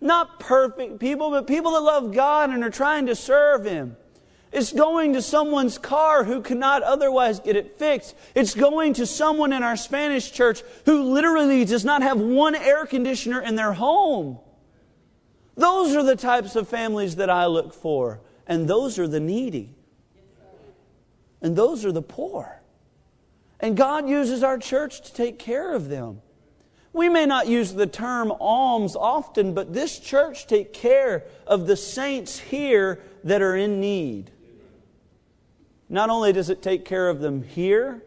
Not 0.00 0.40
perfect 0.40 0.98
people, 0.98 1.30
but 1.30 1.46
people 1.46 1.72
that 1.72 1.80
love 1.80 2.12
God 2.12 2.50
and 2.50 2.64
are 2.64 2.70
trying 2.70 3.06
to 3.06 3.14
serve 3.14 3.64
Him. 3.64 3.96
It's 4.52 4.72
going 4.72 5.12
to 5.12 5.22
someone's 5.22 5.78
car 5.78 6.24
who 6.24 6.40
cannot 6.40 6.82
otherwise 6.82 7.40
get 7.40 7.56
it 7.56 7.78
fixed. 7.78 8.16
It's 8.34 8.54
going 8.54 8.94
to 8.94 9.06
someone 9.06 9.52
in 9.52 9.62
our 9.62 9.76
Spanish 9.76 10.32
church 10.32 10.62
who 10.86 11.12
literally 11.12 11.64
does 11.64 11.84
not 11.84 12.02
have 12.02 12.20
one 12.20 12.54
air 12.54 12.86
conditioner 12.86 13.40
in 13.40 13.56
their 13.56 13.72
home. 13.72 14.38
Those 15.56 15.94
are 15.96 16.02
the 16.02 16.16
types 16.16 16.56
of 16.56 16.68
families 16.68 17.16
that 17.16 17.28
I 17.28 17.46
look 17.46 17.74
for, 17.74 18.20
and 18.46 18.68
those 18.68 18.98
are 18.98 19.08
the 19.08 19.20
needy 19.20 19.74
and 21.40 21.56
those 21.56 21.84
are 21.84 21.92
the 21.92 22.02
poor. 22.02 22.60
And 23.60 23.76
God 23.76 24.08
uses 24.08 24.42
our 24.42 24.58
church 24.58 25.02
to 25.02 25.14
take 25.14 25.38
care 25.38 25.74
of 25.74 25.88
them. 25.88 26.20
We 26.92 27.08
may 27.08 27.26
not 27.26 27.46
use 27.46 27.74
the 27.74 27.86
term 27.86 28.32
alms 28.40 28.96
often, 28.96 29.54
but 29.54 29.72
this 29.72 29.98
church 29.98 30.46
take 30.46 30.72
care 30.72 31.24
of 31.46 31.66
the 31.66 31.76
saints 31.76 32.38
here 32.38 33.00
that 33.24 33.42
are 33.42 33.56
in 33.56 33.80
need. 33.80 34.30
Not 35.88 36.10
only 36.10 36.32
does 36.32 36.50
it 36.50 36.62
take 36.62 36.84
care 36.84 37.08
of 37.08 37.20
them 37.20 37.42
here, 37.42 38.02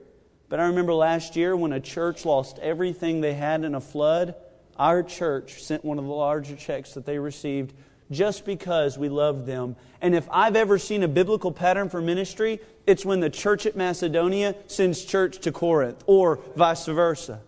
but 0.50 0.60
I 0.60 0.65
remember 0.67 0.94
last 0.94 1.36
year 1.36 1.56
when 1.56 1.74
a 1.74 1.80
church 1.80 2.26
lost 2.26 2.60
everything 2.60 3.22
they 3.22 3.34
had 3.34 3.63
in 3.63 3.74
a 3.74 3.82
flood, 3.82 4.36
our 4.78 5.02
church 5.02 5.63
sent 5.63 5.84
one 5.84 5.98
of 5.98 6.06
the 6.06 6.12
larger 6.12 6.56
checks 6.56 6.94
that 6.94 7.06
they 7.06 7.17
received 7.17 7.74
just 8.12 8.46
because 8.46 8.98
we 8.98 9.10
loved 9.10 9.46
them. 9.46 9.76
And 10.02 10.13
if 10.13 10.28
I've 10.30 10.56
ever 10.56 10.78
seen 10.78 11.02
a 11.04 11.08
biblical 11.08 11.52
pattern 11.52 11.89
for 11.89 12.02
ministry, 12.02 12.60
it's 12.86 13.06
when 13.06 13.20
the 13.20 13.30
church 13.30 13.65
at 13.65 13.76
Macedonia 13.76 14.56
sends 14.67 15.06
church 15.06 15.39
to 15.39 15.52
Corinth, 15.52 16.04
or 16.06 16.39
vice 16.56 16.86
versa. 16.86 17.41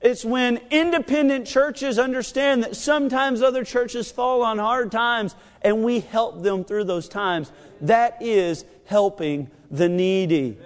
It's 0.00 0.24
when 0.24 0.60
independent 0.70 1.46
churches 1.46 1.98
understand 1.98 2.62
that 2.62 2.74
sometimes 2.74 3.42
other 3.42 3.64
churches 3.64 4.10
fall 4.10 4.42
on 4.42 4.58
hard 4.58 4.90
times 4.90 5.34
and 5.60 5.84
we 5.84 6.00
help 6.00 6.42
them 6.42 6.64
through 6.64 6.84
those 6.84 7.08
times. 7.08 7.52
That 7.82 8.16
is 8.22 8.64
helping 8.86 9.50
the 9.70 9.88
needy. 9.88 10.56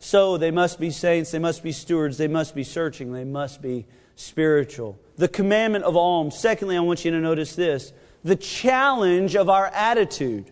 So 0.00 0.36
they 0.36 0.50
must 0.50 0.80
be 0.80 0.90
saints, 0.90 1.30
they 1.30 1.38
must 1.38 1.62
be 1.62 1.70
stewards, 1.70 2.18
they 2.18 2.26
must 2.26 2.56
be 2.56 2.64
searching, 2.64 3.12
they 3.12 3.24
must 3.24 3.62
be 3.62 3.86
spiritual. 4.16 4.98
The 5.16 5.28
commandment 5.28 5.84
of 5.84 5.96
alms. 5.96 6.36
Secondly, 6.36 6.76
I 6.76 6.80
want 6.80 7.04
you 7.04 7.12
to 7.12 7.20
notice 7.20 7.54
this 7.54 7.92
the 8.24 8.36
challenge 8.36 9.36
of 9.36 9.48
our 9.48 9.66
attitude. 9.68 10.50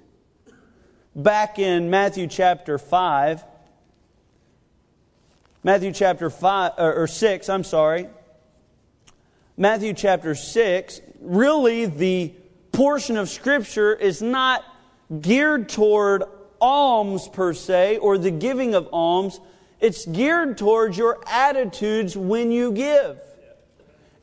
Back 1.16 1.58
in 1.58 1.90
Matthew 1.90 2.28
chapter 2.28 2.78
5, 2.78 3.44
Matthew 5.62 5.92
chapter 5.92 6.30
5 6.30 6.72
uh, 6.78 6.82
or 6.82 7.06
6, 7.06 7.48
I'm 7.50 7.64
sorry. 7.64 8.08
Matthew 9.58 9.92
chapter 9.92 10.34
6, 10.34 11.02
really 11.20 11.84
the 11.84 12.32
portion 12.72 13.18
of 13.18 13.28
scripture 13.28 13.92
is 13.94 14.22
not 14.22 14.64
geared 15.20 15.68
toward 15.68 16.22
alms 16.62 17.28
per 17.28 17.52
se 17.52 17.98
or 17.98 18.16
the 18.16 18.30
giving 18.30 18.74
of 18.74 18.88
alms. 18.90 19.38
It's 19.80 20.06
geared 20.06 20.56
towards 20.56 20.96
your 20.96 21.22
attitudes 21.26 22.16
when 22.16 22.50
you 22.50 22.72
give. 22.72 23.18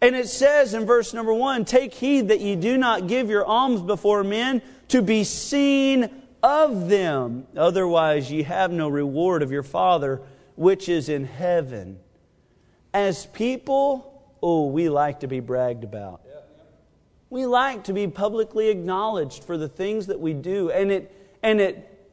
And 0.02 0.16
it 0.16 0.30
says 0.30 0.74
in 0.74 0.88
verse 0.88 1.14
number 1.14 1.34
one 1.36 1.66
Take 1.66 1.94
heed 1.94 2.30
that 2.30 2.42
ye 2.42 2.56
do 2.56 2.78
not 2.78 3.06
give 3.06 3.30
your 3.30 3.46
alms 3.46 3.84
before 3.84 4.24
men 4.24 4.64
to 4.88 5.04
be 5.04 5.24
seen 5.24 6.10
of 6.42 6.90
them. 6.90 7.46
Otherwise, 7.56 8.32
ye 8.32 8.42
have 8.42 8.72
no 8.72 8.88
reward 8.88 9.44
of 9.44 9.52
your 9.52 9.64
Father 9.64 10.22
which 10.58 10.90
is 10.90 11.08
in 11.08 11.24
heaven. 11.24 12.00
As 12.94 13.28
people, 13.28 14.36
oh, 14.42 14.66
we 14.66 14.90
like 14.90 15.22
to 15.22 15.28
be 15.28 15.40
bragged 15.40 15.84
about. 15.84 16.22
We 17.30 17.46
like 17.46 17.86
to 17.86 17.94
be 17.94 18.08
publicly 18.08 18.70
acknowledged 18.70 19.44
for 19.44 19.56
the 19.58 19.68
things 19.68 20.08
that 20.08 20.20
we 20.20 20.34
do. 20.34 20.72
And 20.72 20.92
it, 20.92 21.38
and 21.44 21.62
it, 21.62 22.10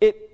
it 0.00 0.30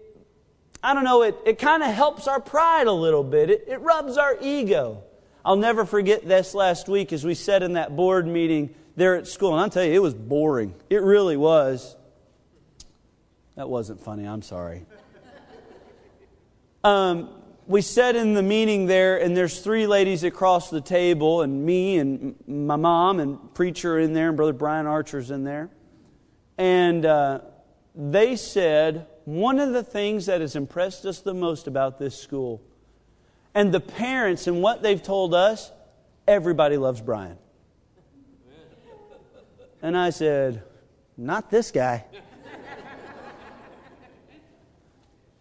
I 0.82 0.94
don't 0.94 1.04
know, 1.04 1.22
it, 1.22 1.36
it 1.44 1.58
kind 1.58 1.82
of 1.82 1.92
helps 1.92 2.26
our 2.26 2.40
pride 2.40 2.86
a 2.86 2.92
little 2.92 3.24
bit. 3.24 3.50
It, 3.50 3.64
it 3.68 3.80
rubs 3.82 4.16
our 4.16 4.36
ego. 4.40 5.02
I'll 5.44 5.56
never 5.56 5.84
forget 5.84 6.26
this 6.26 6.54
last 6.54 6.88
week 6.88 7.12
as 7.12 7.22
we 7.22 7.34
sat 7.34 7.62
in 7.62 7.74
that 7.74 7.94
board 7.94 8.26
meeting 8.26 8.74
there 8.96 9.16
at 9.16 9.26
school. 9.26 9.52
And 9.52 9.60
I'll 9.60 9.70
tell 9.70 9.84
you, 9.84 9.92
it 9.92 10.02
was 10.02 10.14
boring. 10.14 10.74
It 10.88 11.02
really 11.02 11.36
was. 11.36 11.96
That 13.56 13.68
wasn't 13.68 14.00
funny. 14.00 14.24
I'm 14.24 14.42
sorry. 14.42 14.86
Um, 16.84 17.41
we 17.66 17.80
sat 17.80 18.16
in 18.16 18.34
the 18.34 18.42
meeting 18.42 18.86
there, 18.86 19.20
and 19.20 19.36
there's 19.36 19.60
three 19.60 19.86
ladies 19.86 20.24
across 20.24 20.70
the 20.70 20.80
table, 20.80 21.42
and 21.42 21.64
me 21.64 21.98
and 21.98 22.34
my 22.46 22.76
mom 22.76 23.20
and 23.20 23.54
preacher 23.54 23.98
in 23.98 24.12
there, 24.12 24.28
and 24.28 24.36
Brother 24.36 24.52
Brian 24.52 24.86
Archer's 24.86 25.30
in 25.30 25.44
there. 25.44 25.70
And 26.58 27.06
uh, 27.06 27.40
they 27.94 28.36
said, 28.36 29.06
one 29.24 29.58
of 29.58 29.72
the 29.72 29.82
things 29.82 30.26
that 30.26 30.40
has 30.40 30.56
impressed 30.56 31.04
us 31.06 31.20
the 31.20 31.34
most 31.34 31.66
about 31.66 31.98
this 31.98 32.18
school 32.18 32.60
and 33.54 33.72
the 33.72 33.80
parents 33.80 34.46
and 34.46 34.62
what 34.62 34.82
they've 34.82 35.02
told 35.02 35.34
us, 35.34 35.70
everybody 36.26 36.76
loves 36.76 37.00
Brian. 37.00 37.38
And 39.82 39.96
I 39.96 40.10
said, 40.10 40.62
Not 41.16 41.50
this 41.50 41.70
guy. 41.70 42.04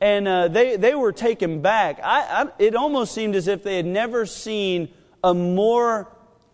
And 0.01 0.27
uh, 0.27 0.47
they, 0.47 0.75
they 0.75 0.95
were 0.95 1.11
taken 1.11 1.61
back. 1.61 1.99
I, 2.03 2.43
I, 2.43 2.47
it 2.57 2.75
almost 2.75 3.13
seemed 3.13 3.35
as 3.35 3.47
if 3.47 3.63
they 3.63 3.77
had 3.77 3.85
never 3.85 4.25
seen 4.25 4.89
a 5.23 5.33
more 5.33 6.11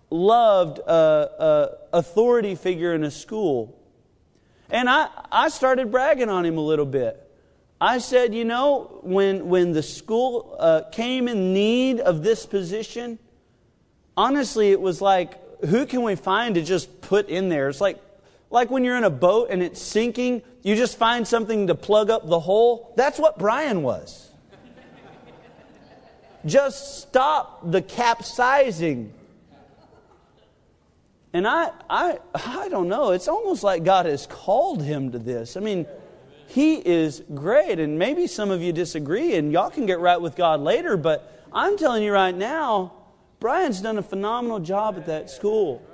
loved 0.10 0.80
uh, 0.80 0.82
uh, 0.92 1.76
authority 1.94 2.56
figure 2.56 2.94
in 2.94 3.06
a 3.06 3.12
school. 3.12 3.74
And 4.70 4.90
I, 4.90 5.08
I 5.32 5.48
started 5.48 5.92
bragging 5.92 6.30
on 6.30 6.46
him 6.46 6.58
a 6.58 6.62
little 6.62 6.86
bit. 6.86 7.24
I 7.80 8.00
said, 8.00 8.36
you 8.36 8.44
know, 8.44 9.00
when, 9.02 9.48
when 9.48 9.72
the 9.72 9.84
school 9.84 10.58
uh, 10.60 10.82
came 10.92 11.30
in 11.30 11.54
need 11.54 12.02
of 12.02 12.24
this 12.24 12.46
position, 12.46 13.18
honestly, 14.18 14.72
it 14.72 14.82
was 14.82 15.00
like 15.00 15.40
who 15.66 15.86
can 15.86 16.04
we 16.04 16.16
find 16.16 16.56
to 16.56 16.62
just 16.62 17.02
put 17.02 17.30
in 17.30 17.50
there? 17.50 17.70
It's 17.70 17.82
like, 17.82 18.00
like 18.50 18.70
when 18.70 18.84
you're 18.84 18.98
in 18.98 19.04
a 19.04 19.10
boat 19.10 19.50
and 19.50 19.62
it's 19.62 19.82
sinking, 19.82 20.42
you 20.64 20.76
just 20.76 20.98
find 20.98 21.28
something 21.28 21.68
to 21.68 21.76
plug 21.76 22.10
up 22.10 22.28
the 22.28 22.40
hole. 22.40 22.94
That's 22.96 23.20
what 23.20 23.38
Brian 23.38 23.84
was. 23.84 24.32
just 26.46 27.02
stop 27.02 27.72
the 27.72 27.82
capsizing. 27.82 29.14
And 31.34 31.48
I, 31.48 31.72
I, 31.90 32.20
I 32.34 32.70
don't 32.70 32.88
know. 32.88 33.12
It's 33.12 33.28
almost 33.28 33.64
like 33.64 33.84
God 33.84 34.06
has 34.06 34.28
called 34.28 34.82
him 34.82 35.12
to 35.12 35.20
this. 35.20 35.58
I 35.58 35.60
mean, 35.60 35.86
he 36.48 36.76
is 36.76 37.22
great. 37.34 37.80
And 37.80 38.00
maybe 38.00 38.28
some 38.28 38.50
of 38.50 38.62
you 38.62 38.72
disagree, 38.72 39.36
and 39.36 39.52
y'all 39.52 39.70
can 39.70 39.86
get 39.86 40.00
right 40.00 40.20
with 40.20 40.36
God 40.36 40.62
later, 40.62 40.96
but 40.96 41.46
I'm 41.52 41.78
telling 41.78 42.04
you 42.04 42.14
right 42.14 42.36
now, 42.36 42.94
Brian's 43.40 43.82
done 43.82 43.98
a 43.98 44.04
phenomenal 44.04 44.60
job 44.60 44.96
at 44.98 45.06
that 45.08 45.30
school. 45.30 45.86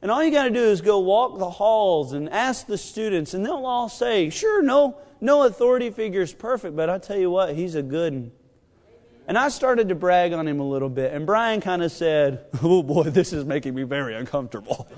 And 0.00 0.10
all 0.10 0.22
you 0.22 0.30
got 0.30 0.44
to 0.44 0.50
do 0.50 0.62
is 0.62 0.80
go 0.80 1.00
walk 1.00 1.38
the 1.38 1.50
halls 1.50 2.12
and 2.12 2.28
ask 2.30 2.66
the 2.66 2.78
students, 2.78 3.34
and 3.34 3.44
they'll 3.44 3.66
all 3.66 3.88
say, 3.88 4.30
sure, 4.30 4.62
no, 4.62 4.96
no 5.20 5.44
authority 5.44 5.90
figure 5.90 6.22
is 6.22 6.32
perfect, 6.32 6.76
but 6.76 6.88
I 6.88 6.98
tell 6.98 7.18
you 7.18 7.30
what, 7.30 7.54
he's 7.54 7.74
a 7.74 7.82
good 7.82 8.12
one. 8.12 8.32
And 9.26 9.36
I 9.36 9.50
started 9.50 9.90
to 9.90 9.94
brag 9.94 10.32
on 10.32 10.48
him 10.48 10.58
a 10.58 10.66
little 10.66 10.88
bit, 10.88 11.12
and 11.12 11.26
Brian 11.26 11.60
kind 11.60 11.82
of 11.82 11.92
said, 11.92 12.46
oh 12.62 12.82
boy, 12.82 13.04
this 13.04 13.32
is 13.32 13.44
making 13.44 13.74
me 13.74 13.82
very 13.82 14.14
uncomfortable. 14.14 14.88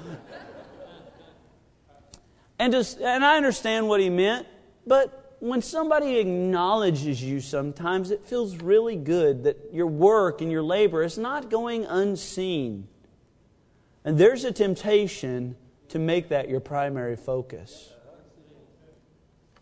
and, 2.59 2.73
just, 2.73 3.01
and 3.01 3.25
I 3.25 3.37
understand 3.37 3.89
what 3.89 4.01
he 4.01 4.11
meant, 4.11 4.47
but 4.87 5.21
when 5.41 5.63
somebody 5.63 6.19
acknowledges 6.19 7.23
you 7.23 7.41
sometimes, 7.41 8.11
it 8.11 8.25
feels 8.25 8.59
really 8.59 8.97
good 8.97 9.45
that 9.45 9.57
your 9.73 9.87
work 9.87 10.43
and 10.43 10.53
your 10.53 10.63
labor 10.63 11.03
is 11.03 11.17
not 11.17 11.51
going 11.51 11.87
unseen. 11.87 12.87
And 14.05 14.19
there's 14.19 14.45
a 14.45 14.53
temptation 14.53 15.57
to 15.89 15.99
make 15.99 16.29
that 16.29 16.49
your 16.49 16.61
primary 16.61 17.17
focus. 17.17 17.93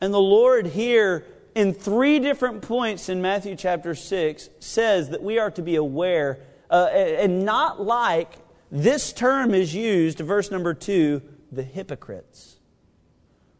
And 0.00 0.14
the 0.14 0.20
Lord 0.20 0.66
here, 0.66 1.24
in 1.54 1.74
three 1.74 2.20
different 2.20 2.62
points 2.62 3.08
in 3.08 3.20
Matthew 3.20 3.56
chapter 3.56 3.94
6, 3.94 4.48
says 4.60 5.10
that 5.10 5.22
we 5.22 5.38
are 5.38 5.50
to 5.52 5.62
be 5.62 5.76
aware 5.76 6.40
uh, 6.70 6.88
and 6.92 7.44
not 7.44 7.80
like 7.80 8.34
this 8.70 9.12
term 9.12 9.54
is 9.54 9.74
used, 9.74 10.18
verse 10.18 10.50
number 10.50 10.74
2, 10.74 11.22
the 11.50 11.62
hypocrites. 11.62 12.58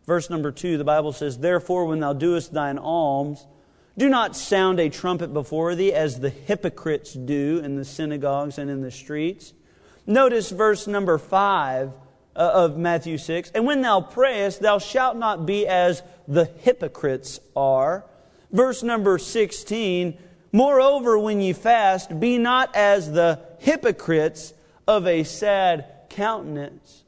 Verse 0.08 0.30
number 0.30 0.50
two, 0.50 0.78
the 0.78 0.84
Bible 0.84 1.12
says, 1.12 1.36
Therefore, 1.36 1.84
when 1.84 2.00
thou 2.00 2.14
doest 2.14 2.54
thine 2.54 2.78
alms, 2.78 3.46
do 3.98 4.08
not 4.08 4.34
sound 4.34 4.80
a 4.80 4.88
trumpet 4.88 5.34
before 5.34 5.74
thee 5.74 5.92
as 5.92 6.20
the 6.20 6.30
hypocrites 6.30 7.12
do 7.12 7.60
in 7.62 7.76
the 7.76 7.84
synagogues 7.84 8.56
and 8.56 8.70
in 8.70 8.80
the 8.80 8.90
streets. 8.90 9.52
Notice 10.08 10.50
verse 10.50 10.86
number 10.86 11.18
five 11.18 11.92
uh, 12.34 12.50
of 12.54 12.78
Matthew 12.78 13.18
6. 13.18 13.50
And 13.54 13.66
when 13.66 13.82
thou 13.82 14.00
prayest, 14.00 14.60
thou 14.60 14.78
shalt 14.78 15.18
not 15.18 15.44
be 15.44 15.66
as 15.66 16.02
the 16.26 16.46
hypocrites 16.46 17.40
are. 17.54 18.06
Verse 18.50 18.82
number 18.82 19.18
16. 19.18 20.16
Moreover, 20.50 21.18
when 21.18 21.42
ye 21.42 21.52
fast, 21.52 22.18
be 22.18 22.38
not 22.38 22.74
as 22.74 23.12
the 23.12 23.40
hypocrites 23.58 24.54
of 24.86 25.06
a 25.06 25.24
sad 25.24 25.84
countenance. 26.08 27.04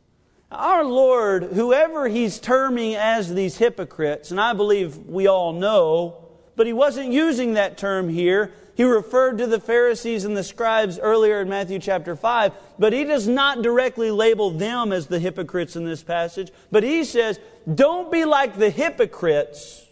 Our 0.52 0.84
Lord, 0.84 1.44
whoever 1.44 2.06
He's 2.06 2.38
terming 2.38 2.96
as 2.96 3.32
these 3.32 3.56
hypocrites, 3.56 4.30
and 4.30 4.38
I 4.38 4.52
believe 4.52 4.98
we 5.06 5.26
all 5.26 5.54
know, 5.54 6.28
but 6.54 6.66
He 6.66 6.74
wasn't 6.74 7.12
using 7.12 7.54
that 7.54 7.78
term 7.78 8.10
here. 8.10 8.52
He 8.80 8.84
referred 8.84 9.36
to 9.36 9.46
the 9.46 9.60
Pharisees 9.60 10.24
and 10.24 10.34
the 10.34 10.42
scribes 10.42 10.98
earlier 10.98 11.42
in 11.42 11.50
Matthew 11.50 11.78
chapter 11.78 12.16
5, 12.16 12.54
but 12.78 12.94
He 12.94 13.04
does 13.04 13.28
not 13.28 13.60
directly 13.60 14.10
label 14.10 14.50
them 14.50 14.90
as 14.90 15.06
the 15.06 15.18
hypocrites 15.18 15.76
in 15.76 15.84
this 15.84 16.02
passage. 16.02 16.50
But 16.70 16.82
He 16.82 17.04
says, 17.04 17.38
don't 17.74 18.10
be 18.10 18.24
like 18.24 18.56
the 18.56 18.70
hypocrites. 18.70 19.84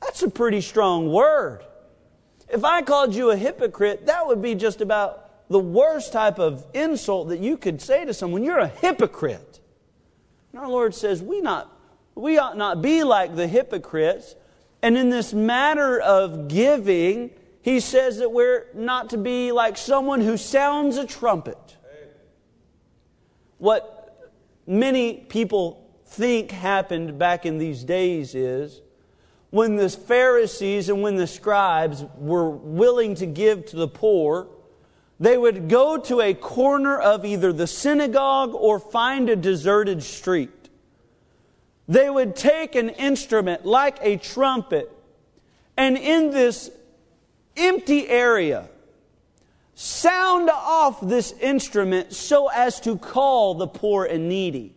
That's 0.00 0.20
a 0.24 0.28
pretty 0.28 0.62
strong 0.62 1.12
word. 1.12 1.60
If 2.48 2.64
I 2.64 2.82
called 2.82 3.14
you 3.14 3.30
a 3.30 3.36
hypocrite, 3.36 4.06
that 4.06 4.26
would 4.26 4.42
be 4.42 4.56
just 4.56 4.80
about 4.80 5.48
the 5.48 5.60
worst 5.60 6.12
type 6.12 6.40
of 6.40 6.66
insult 6.74 7.28
that 7.28 7.38
you 7.38 7.56
could 7.56 7.80
say 7.80 8.04
to 8.04 8.12
someone. 8.12 8.42
You're 8.42 8.58
a 8.58 8.66
hypocrite. 8.66 9.60
And 10.50 10.60
our 10.60 10.68
Lord 10.68 10.96
says 10.96 11.22
we, 11.22 11.40
not, 11.40 11.70
we 12.16 12.36
ought 12.36 12.56
not 12.56 12.82
be 12.82 13.04
like 13.04 13.36
the 13.36 13.46
hypocrites. 13.46 14.34
And 14.82 14.98
in 14.98 15.08
this 15.08 15.32
matter 15.32 16.00
of 16.00 16.48
giving, 16.48 17.30
he 17.62 17.78
says 17.78 18.18
that 18.18 18.32
we're 18.32 18.66
not 18.74 19.10
to 19.10 19.16
be 19.16 19.52
like 19.52 19.78
someone 19.78 20.20
who 20.20 20.36
sounds 20.36 20.96
a 20.96 21.06
trumpet. 21.06 21.76
What 23.58 24.32
many 24.66 25.14
people 25.14 25.88
think 26.06 26.50
happened 26.50 27.18
back 27.18 27.46
in 27.46 27.58
these 27.58 27.84
days 27.84 28.34
is 28.34 28.82
when 29.50 29.76
the 29.76 29.88
Pharisees 29.88 30.88
and 30.88 31.02
when 31.02 31.16
the 31.16 31.26
scribes 31.26 32.04
were 32.18 32.50
willing 32.50 33.14
to 33.16 33.26
give 33.26 33.66
to 33.66 33.76
the 33.76 33.88
poor, 33.88 34.48
they 35.20 35.38
would 35.38 35.68
go 35.68 35.96
to 35.98 36.20
a 36.20 36.34
corner 36.34 36.98
of 36.98 37.24
either 37.24 37.52
the 37.52 37.68
synagogue 37.68 38.54
or 38.54 38.80
find 38.80 39.30
a 39.30 39.36
deserted 39.36 40.02
street. 40.02 40.50
They 41.86 42.10
would 42.10 42.34
take 42.34 42.74
an 42.74 42.88
instrument 42.88 43.64
like 43.64 43.98
a 44.00 44.16
trumpet, 44.16 44.90
and 45.76 45.96
in 45.96 46.30
this 46.30 46.70
empty 47.56 48.08
area, 48.08 48.68
sound 49.74 50.50
off 50.50 51.00
this 51.00 51.32
instrument 51.40 52.12
so 52.12 52.48
as 52.48 52.80
to 52.80 52.96
call 52.96 53.54
the 53.54 53.66
poor 53.66 54.04
and 54.04 54.28
needy. 54.28 54.74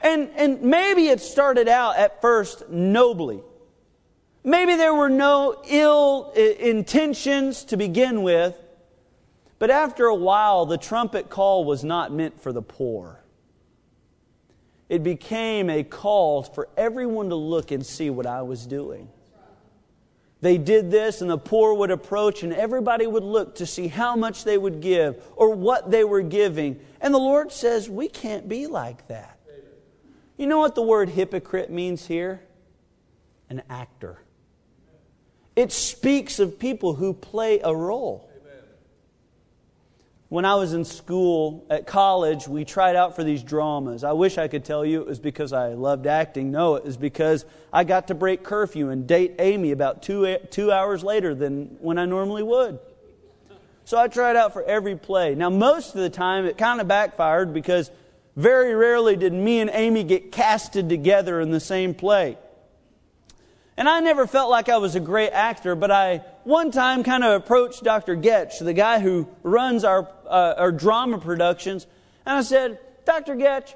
And, 0.00 0.30
and 0.34 0.62
maybe 0.62 1.08
it 1.08 1.20
started 1.20 1.68
out 1.68 1.96
at 1.96 2.20
first 2.20 2.68
nobly. 2.70 3.42
Maybe 4.42 4.76
there 4.76 4.94
were 4.94 5.10
no 5.10 5.62
ill 5.68 6.32
uh, 6.34 6.40
intentions 6.40 7.64
to 7.64 7.76
begin 7.76 8.22
with, 8.22 8.56
but 9.58 9.70
after 9.70 10.06
a 10.06 10.14
while, 10.14 10.64
the 10.64 10.78
trumpet 10.78 11.28
call 11.28 11.66
was 11.66 11.84
not 11.84 12.12
meant 12.12 12.40
for 12.40 12.50
the 12.50 12.62
poor. 12.62 13.20
It 14.88 15.02
became 15.02 15.68
a 15.68 15.84
call 15.84 16.42
for 16.42 16.68
everyone 16.76 17.28
to 17.28 17.34
look 17.34 17.70
and 17.70 17.84
see 17.84 18.08
what 18.08 18.26
I 18.26 18.42
was 18.42 18.66
doing. 18.66 19.08
They 20.40 20.56
did 20.56 20.90
this, 20.90 21.20
and 21.20 21.30
the 21.30 21.36
poor 21.36 21.74
would 21.74 21.90
approach, 21.90 22.42
and 22.42 22.52
everybody 22.52 23.06
would 23.06 23.22
look 23.22 23.56
to 23.56 23.66
see 23.66 23.88
how 23.88 24.16
much 24.16 24.44
they 24.44 24.56
would 24.56 24.80
give 24.80 25.22
or 25.36 25.54
what 25.54 25.90
they 25.90 26.02
were 26.02 26.22
giving. 26.22 26.80
And 27.00 27.12
the 27.12 27.18
Lord 27.18 27.52
says, 27.52 27.90
We 27.90 28.08
can't 28.08 28.48
be 28.48 28.66
like 28.66 29.08
that. 29.08 29.38
You 30.38 30.46
know 30.46 30.58
what 30.58 30.74
the 30.74 30.82
word 30.82 31.10
hypocrite 31.10 31.70
means 31.70 32.06
here? 32.06 32.40
An 33.50 33.62
actor. 33.68 34.22
It 35.54 35.72
speaks 35.72 36.38
of 36.38 36.58
people 36.58 36.94
who 36.94 37.12
play 37.12 37.60
a 37.62 37.74
role. 37.74 38.29
When 40.30 40.44
I 40.44 40.54
was 40.54 40.74
in 40.74 40.84
school 40.84 41.66
at 41.68 41.88
college, 41.88 42.46
we 42.46 42.64
tried 42.64 42.94
out 42.94 43.16
for 43.16 43.24
these 43.24 43.42
dramas. 43.42 44.04
I 44.04 44.12
wish 44.12 44.38
I 44.38 44.46
could 44.46 44.64
tell 44.64 44.84
you 44.84 45.00
it 45.00 45.06
was 45.08 45.18
because 45.18 45.52
I 45.52 45.70
loved 45.70 46.06
acting. 46.06 46.52
No, 46.52 46.76
it 46.76 46.84
was 46.84 46.96
because 46.96 47.44
I 47.72 47.82
got 47.82 48.06
to 48.08 48.14
break 48.14 48.44
curfew 48.44 48.90
and 48.90 49.08
date 49.08 49.34
Amy 49.40 49.72
about 49.72 50.04
two, 50.04 50.38
two 50.52 50.70
hours 50.70 51.02
later 51.02 51.34
than 51.34 51.78
when 51.80 51.98
I 51.98 52.04
normally 52.04 52.44
would. 52.44 52.78
So 53.84 53.98
I 53.98 54.06
tried 54.06 54.36
out 54.36 54.52
for 54.52 54.62
every 54.62 54.94
play. 54.94 55.34
Now, 55.34 55.50
most 55.50 55.96
of 55.96 56.00
the 56.00 56.10
time, 56.10 56.46
it 56.46 56.56
kind 56.56 56.80
of 56.80 56.86
backfired 56.86 57.52
because 57.52 57.90
very 58.36 58.72
rarely 58.76 59.16
did 59.16 59.32
me 59.32 59.58
and 59.58 59.68
Amy 59.72 60.04
get 60.04 60.30
casted 60.30 60.88
together 60.88 61.40
in 61.40 61.50
the 61.50 61.58
same 61.58 61.92
play. 61.92 62.38
And 63.80 63.88
I 63.88 64.00
never 64.00 64.26
felt 64.26 64.50
like 64.50 64.68
I 64.68 64.76
was 64.76 64.94
a 64.94 65.00
great 65.00 65.30
actor, 65.30 65.74
but 65.74 65.90
I 65.90 66.18
one 66.44 66.70
time 66.70 67.02
kind 67.02 67.24
of 67.24 67.32
approached 67.32 67.82
Dr. 67.82 68.14
Getch, 68.14 68.62
the 68.62 68.74
guy 68.74 69.00
who 69.00 69.26
runs 69.42 69.84
our, 69.84 70.06
uh, 70.28 70.54
our 70.58 70.70
drama 70.70 71.16
productions, 71.16 71.86
and 72.26 72.36
I 72.36 72.42
said, 72.42 72.78
Dr. 73.06 73.36
Getch, 73.36 73.72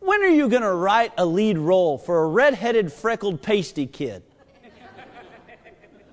when 0.00 0.22
are 0.22 0.28
you 0.28 0.48
going 0.48 0.62
to 0.62 0.72
write 0.72 1.12
a 1.16 1.24
lead 1.24 1.56
role 1.56 1.98
for 1.98 2.24
a 2.24 2.26
red-headed, 2.26 2.92
freckled, 2.92 3.42
pasty 3.42 3.86
kid? 3.86 4.24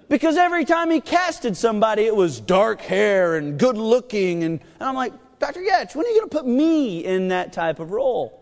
Because 0.07 0.37
every 0.37 0.63
time 0.63 0.91
he 0.91 1.01
casted 1.01 1.57
somebody, 1.57 2.03
it 2.03 2.15
was 2.15 2.39
dark 2.39 2.79
hair 2.81 3.37
and 3.37 3.57
good 3.57 3.75
looking. 3.75 4.43
And, 4.43 4.59
and 4.79 4.87
I'm 4.87 4.93
like, 4.93 5.13
Dr. 5.39 5.61
Getch, 5.61 5.95
when 5.95 6.05
are 6.05 6.09
you 6.09 6.19
going 6.19 6.29
to 6.29 6.37
put 6.37 6.45
me 6.45 7.03
in 7.03 7.29
that 7.29 7.53
type 7.53 7.79
of 7.79 7.89
role? 7.89 8.39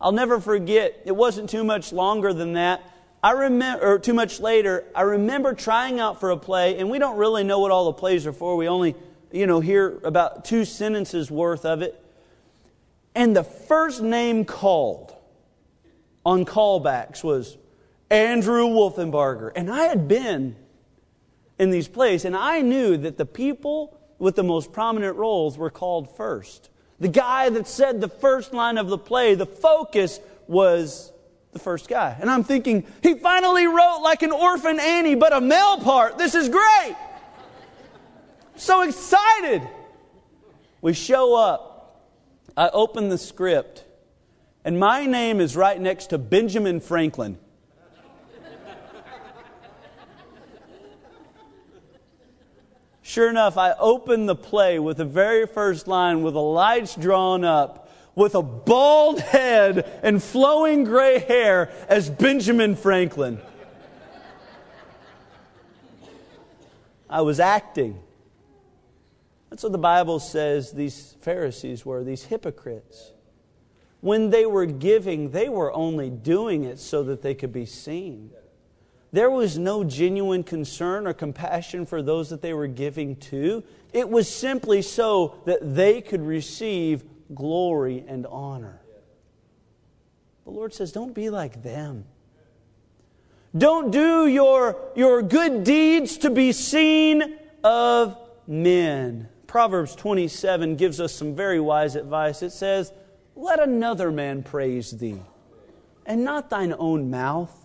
I'll 0.00 0.12
never 0.12 0.38
forget, 0.38 1.02
it 1.04 1.16
wasn't 1.16 1.50
too 1.50 1.64
much 1.64 1.92
longer 1.92 2.32
than 2.32 2.52
that. 2.52 2.88
I 3.22 3.32
remember, 3.32 3.84
or 3.84 3.98
too 3.98 4.14
much 4.14 4.38
later, 4.38 4.84
I 4.94 5.02
remember 5.02 5.52
trying 5.52 5.98
out 5.98 6.20
for 6.20 6.30
a 6.30 6.36
play, 6.36 6.78
and 6.78 6.88
we 6.88 6.98
don't 6.98 7.16
really 7.16 7.42
know 7.42 7.58
what 7.58 7.70
all 7.70 7.86
the 7.86 7.94
plays 7.94 8.26
are 8.26 8.32
for. 8.32 8.56
We 8.56 8.68
only, 8.68 8.94
you 9.32 9.46
know, 9.46 9.60
hear 9.60 9.98
about 10.04 10.44
two 10.44 10.64
sentences 10.64 11.30
worth 11.30 11.64
of 11.64 11.82
it. 11.82 12.00
And 13.14 13.34
the 13.34 13.42
first 13.42 14.00
name 14.00 14.44
called 14.44 15.14
on 16.24 16.44
callbacks 16.44 17.24
was 17.24 17.56
Andrew 18.10 18.66
Wolfenbarger. 18.66 19.50
And 19.56 19.70
I 19.70 19.84
had 19.84 20.06
been 20.06 20.54
in 21.58 21.70
these 21.70 21.88
plays, 21.88 22.24
and 22.24 22.36
I 22.36 22.60
knew 22.60 22.96
that 22.98 23.18
the 23.18 23.26
people 23.26 23.98
with 24.20 24.36
the 24.36 24.44
most 24.44 24.72
prominent 24.72 25.16
roles 25.16 25.58
were 25.58 25.70
called 25.70 26.16
first. 26.16 26.70
The 27.00 27.08
guy 27.08 27.48
that 27.50 27.66
said 27.66 28.00
the 28.00 28.08
first 28.08 28.52
line 28.52 28.78
of 28.78 28.88
the 28.88 28.98
play, 28.98 29.34
the 29.34 29.46
focus 29.46 30.20
was 30.46 31.12
the 31.58 31.64
first 31.64 31.88
guy. 31.88 32.16
And 32.20 32.30
I'm 32.30 32.44
thinking, 32.44 32.86
he 33.02 33.14
finally 33.14 33.66
wrote 33.66 34.00
like 34.02 34.22
an 34.22 34.32
orphan 34.32 34.78
Annie, 34.80 35.16
but 35.16 35.32
a 35.32 35.40
male 35.40 35.78
part. 35.78 36.16
This 36.16 36.34
is 36.34 36.48
great. 36.48 36.96
so 38.56 38.82
excited. 38.82 39.62
We 40.80 40.92
show 40.92 41.34
up. 41.36 41.74
I 42.56 42.70
open 42.70 43.08
the 43.08 43.18
script, 43.18 43.84
and 44.64 44.80
my 44.80 45.06
name 45.06 45.40
is 45.40 45.54
right 45.54 45.80
next 45.80 46.08
to 46.08 46.18
Benjamin 46.18 46.80
Franklin. 46.80 47.38
Sure 53.02 53.30
enough, 53.30 53.56
I 53.56 53.72
open 53.78 54.26
the 54.26 54.36
play 54.36 54.78
with 54.78 54.98
the 54.98 55.04
very 55.04 55.46
first 55.46 55.88
line 55.88 56.22
with 56.22 56.34
the 56.34 56.42
lights 56.42 56.94
drawn 56.94 57.42
up, 57.42 57.87
with 58.18 58.34
a 58.34 58.42
bald 58.42 59.20
head 59.20 59.88
and 60.02 60.20
flowing 60.20 60.82
gray 60.82 61.20
hair 61.20 61.70
as 61.88 62.10
Benjamin 62.10 62.74
Franklin. 62.74 63.40
I 67.08 67.20
was 67.20 67.38
acting. 67.38 68.00
That's 69.50 69.62
what 69.62 69.70
the 69.70 69.78
Bible 69.78 70.18
says 70.18 70.72
these 70.72 71.14
Pharisees 71.20 71.86
were, 71.86 72.02
these 72.02 72.24
hypocrites. 72.24 73.12
When 74.00 74.30
they 74.30 74.46
were 74.46 74.66
giving, 74.66 75.30
they 75.30 75.48
were 75.48 75.72
only 75.72 76.10
doing 76.10 76.64
it 76.64 76.80
so 76.80 77.04
that 77.04 77.22
they 77.22 77.36
could 77.36 77.52
be 77.52 77.66
seen. 77.66 78.32
There 79.12 79.30
was 79.30 79.58
no 79.58 79.84
genuine 79.84 80.42
concern 80.42 81.06
or 81.06 81.14
compassion 81.14 81.86
for 81.86 82.02
those 82.02 82.30
that 82.30 82.42
they 82.42 82.52
were 82.52 82.66
giving 82.66 83.14
to. 83.16 83.62
It 83.92 84.10
was 84.10 84.28
simply 84.28 84.82
so 84.82 85.36
that 85.46 85.60
they 85.76 86.00
could 86.00 86.20
receive 86.20 87.04
glory 87.34 88.04
and 88.06 88.26
honor. 88.26 88.80
The 90.44 90.50
Lord 90.50 90.72
says, 90.72 90.92
don't 90.92 91.14
be 91.14 91.30
like 91.30 91.62
them. 91.62 92.04
Don't 93.56 93.90
do 93.90 94.26
your, 94.26 94.76
your 94.94 95.22
good 95.22 95.64
deeds 95.64 96.18
to 96.18 96.30
be 96.30 96.52
seen 96.52 97.36
of 97.64 98.16
men. 98.46 99.28
Proverbs 99.46 99.94
27 99.96 100.76
gives 100.76 101.00
us 101.00 101.14
some 101.14 101.34
very 101.34 101.60
wise 101.60 101.96
advice. 101.96 102.42
It 102.42 102.50
says, 102.50 102.92
Let 103.34 103.60
another 103.60 104.10
man 104.10 104.42
praise 104.42 104.90
thee, 104.90 105.22
and 106.04 106.24
not 106.24 106.50
thine 106.50 106.74
own 106.78 107.10
mouth 107.10 107.58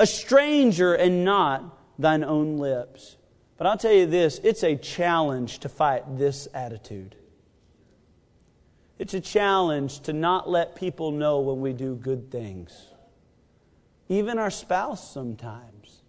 a 0.00 0.06
stranger 0.06 0.94
and 0.94 1.26
not 1.26 1.78
thine 1.98 2.24
own 2.24 2.56
lips. 2.56 3.16
But 3.58 3.66
I'll 3.66 3.76
tell 3.76 3.92
you 3.92 4.06
this 4.06 4.40
it's 4.42 4.64
a 4.64 4.74
challenge 4.74 5.60
to 5.60 5.68
fight 5.68 6.18
this 6.18 6.48
attitude. 6.54 7.14
It's 9.00 9.14
a 9.14 9.20
challenge 9.20 10.00
to 10.02 10.12
not 10.12 10.48
let 10.48 10.76
people 10.76 11.10
know 11.10 11.40
when 11.40 11.60
we 11.60 11.72
do 11.72 11.96
good 11.96 12.30
things, 12.30 12.86
even 14.08 14.38
our 14.38 14.50
spouse 14.50 15.12
sometimes. 15.12 16.02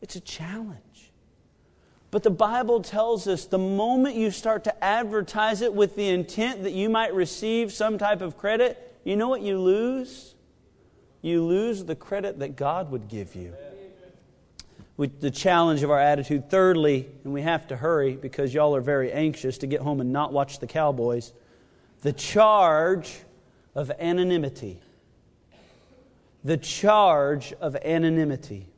It's 0.00 0.14
a 0.14 0.20
challenge. 0.20 1.10
But 2.12 2.22
the 2.22 2.30
Bible 2.30 2.82
tells 2.82 3.26
us 3.26 3.46
the 3.46 3.58
moment 3.58 4.14
you 4.14 4.30
start 4.30 4.62
to 4.64 4.84
advertise 4.84 5.62
it 5.62 5.74
with 5.74 5.96
the 5.96 6.08
intent 6.08 6.62
that 6.62 6.72
you 6.72 6.88
might 6.88 7.14
receive 7.14 7.72
some 7.72 7.98
type 7.98 8.20
of 8.20 8.36
credit, 8.36 9.00
you 9.02 9.16
know 9.16 9.28
what 9.28 9.40
you 9.42 9.58
lose? 9.58 10.34
you 11.22 11.44
lose 11.44 11.84
the 11.84 11.94
credit 11.94 12.40
that 12.40 12.56
God 12.56 12.90
would 12.90 13.08
give 13.08 13.34
you. 13.34 13.54
With 14.96 15.20
the 15.20 15.30
challenge 15.30 15.82
of 15.82 15.90
our 15.90 15.98
attitude. 15.98 16.50
Thirdly, 16.50 17.08
and 17.24 17.32
we 17.32 17.42
have 17.42 17.68
to 17.68 17.76
hurry 17.76 18.14
because 18.14 18.52
y'all 18.52 18.76
are 18.76 18.82
very 18.82 19.10
anxious 19.10 19.56
to 19.58 19.66
get 19.66 19.80
home 19.80 20.00
and 20.00 20.12
not 20.12 20.32
watch 20.32 20.58
the 20.58 20.66
Cowboys, 20.66 21.32
the 22.02 22.12
charge 22.12 23.20
of 23.74 23.90
anonymity. 23.98 24.80
The 26.44 26.56
charge 26.56 27.52
of 27.54 27.74
anonymity. 27.76 28.68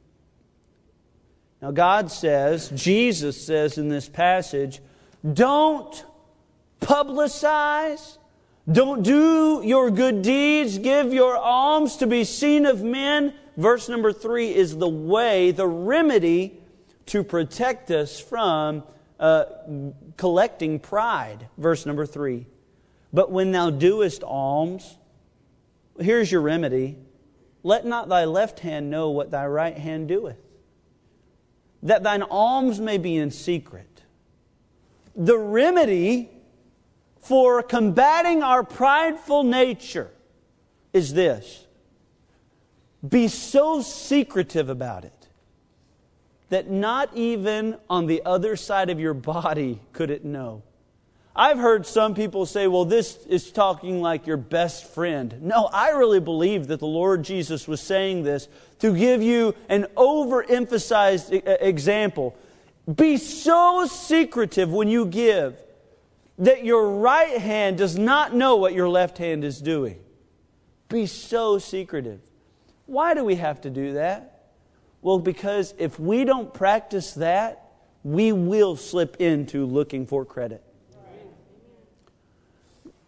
Now, 1.61 1.71
God 1.71 2.11
says, 2.11 2.71
Jesus 2.71 3.45
says 3.45 3.79
in 3.79 3.89
this 3.89 4.09
passage, 4.09 4.81
don't 5.33 6.05
publicize 6.81 8.19
don't 8.71 9.03
do 9.03 9.61
your 9.63 9.91
good 9.91 10.23
deeds, 10.23 10.79
give 10.79 11.13
your 11.13 11.37
alms 11.37 11.97
to 11.99 12.07
be 12.07 12.25
seen 12.25 12.65
of 12.65 12.83
men. 12.83 13.35
Verse 13.59 13.91
number 13.91 14.11
three 14.11 14.55
is 14.55 14.77
the 14.79 14.89
way, 14.89 15.51
the 15.51 15.67
remedy 15.67 16.59
to 17.07 17.23
protect 17.23 17.91
us 17.91 18.19
from 18.19 18.83
uh, 19.21 19.45
collecting 20.17 20.81
pride. 20.81 21.47
Verse 21.59 21.85
number 21.85 22.07
three. 22.07 22.47
But 23.15 23.31
when 23.31 23.53
thou 23.53 23.71
doest 23.71 24.25
alms, 24.25 24.99
here's 26.01 26.33
your 26.33 26.41
remedy 26.41 26.99
let 27.63 27.87
not 27.87 28.11
thy 28.11 28.27
left 28.27 28.61
hand 28.61 28.91
know 28.91 29.09
what 29.09 29.31
thy 29.31 29.47
right 29.47 29.79
hand 29.79 30.09
doeth, 30.09 30.37
that 31.83 32.03
thine 32.03 32.23
alms 32.23 32.79
may 32.79 32.99
be 32.99 33.17
in 33.17 33.31
secret. 33.31 34.03
The 35.17 35.39
remedy 35.39 36.29
for 37.21 37.63
combating 37.63 38.43
our 38.43 38.65
prideful 38.65 39.45
nature 39.45 40.11
is 40.93 41.15
this 41.15 41.67
be 43.09 43.29
so 43.29 43.81
secretive 43.81 44.69
about 44.69 45.05
it 45.05 45.29
that 46.49 46.69
not 46.69 47.17
even 47.17 47.79
on 47.89 48.07
the 48.07 48.23
other 48.25 48.57
side 48.57 48.91
of 48.91 48.99
your 48.99 49.15
body 49.15 49.81
could 49.93 50.11
it 50.11 50.25
know. 50.25 50.63
I've 51.37 51.59
heard 51.59 51.85
some 51.85 52.15
people 52.15 52.47
say, 52.47 52.69
well, 52.69 52.85
this 52.85 53.17
is 53.27 53.51
talking 53.51 54.01
like 54.01 54.27
your 54.27 54.37
best 54.37 54.93
friend. 54.95 55.43
No, 55.43 55.69
I 55.73 55.91
really 55.91 56.21
believe 56.21 56.69
that 56.69 56.79
the 56.79 56.87
Lord 56.87 57.25
Jesus 57.25 57.67
was 57.67 57.81
saying 57.81 58.23
this 58.23 58.47
to 58.79 58.97
give 58.97 59.21
you 59.21 59.55
an 59.69 59.87
overemphasized 59.97 61.43
example. 61.61 62.37
Be 62.93 63.17
so 63.17 63.87
secretive 63.87 64.71
when 64.71 64.89
you 64.89 65.07
give 65.07 65.57
that 66.39 66.65
your 66.65 66.99
right 66.99 67.39
hand 67.39 67.79
does 67.79 67.99
not 67.99 68.35
know 68.35 68.57
what 68.57 68.73
your 68.73 68.89
left 68.89 69.19
hand 69.19 69.43
is 69.43 69.61
doing. 69.61 69.99
Be 70.89 71.07
so 71.07 71.59
secretive. 71.59 72.21
Why 72.87 73.15
do 73.15 73.25
we 73.25 73.37
have 73.37 73.61
to 73.63 73.71
do 73.71 73.95
that? 73.95 74.51
Well, 75.03 75.19
because 75.19 75.75
if 75.79 75.99
we 75.99 76.25
don't 76.25 76.55
practice 76.55 77.15
that, 77.15 77.73
we 78.05 78.33
will 78.33 78.77
slip 78.77 79.17
into 79.17 79.67
looking 79.67 80.07
for 80.07 80.25
credit. 80.25 80.63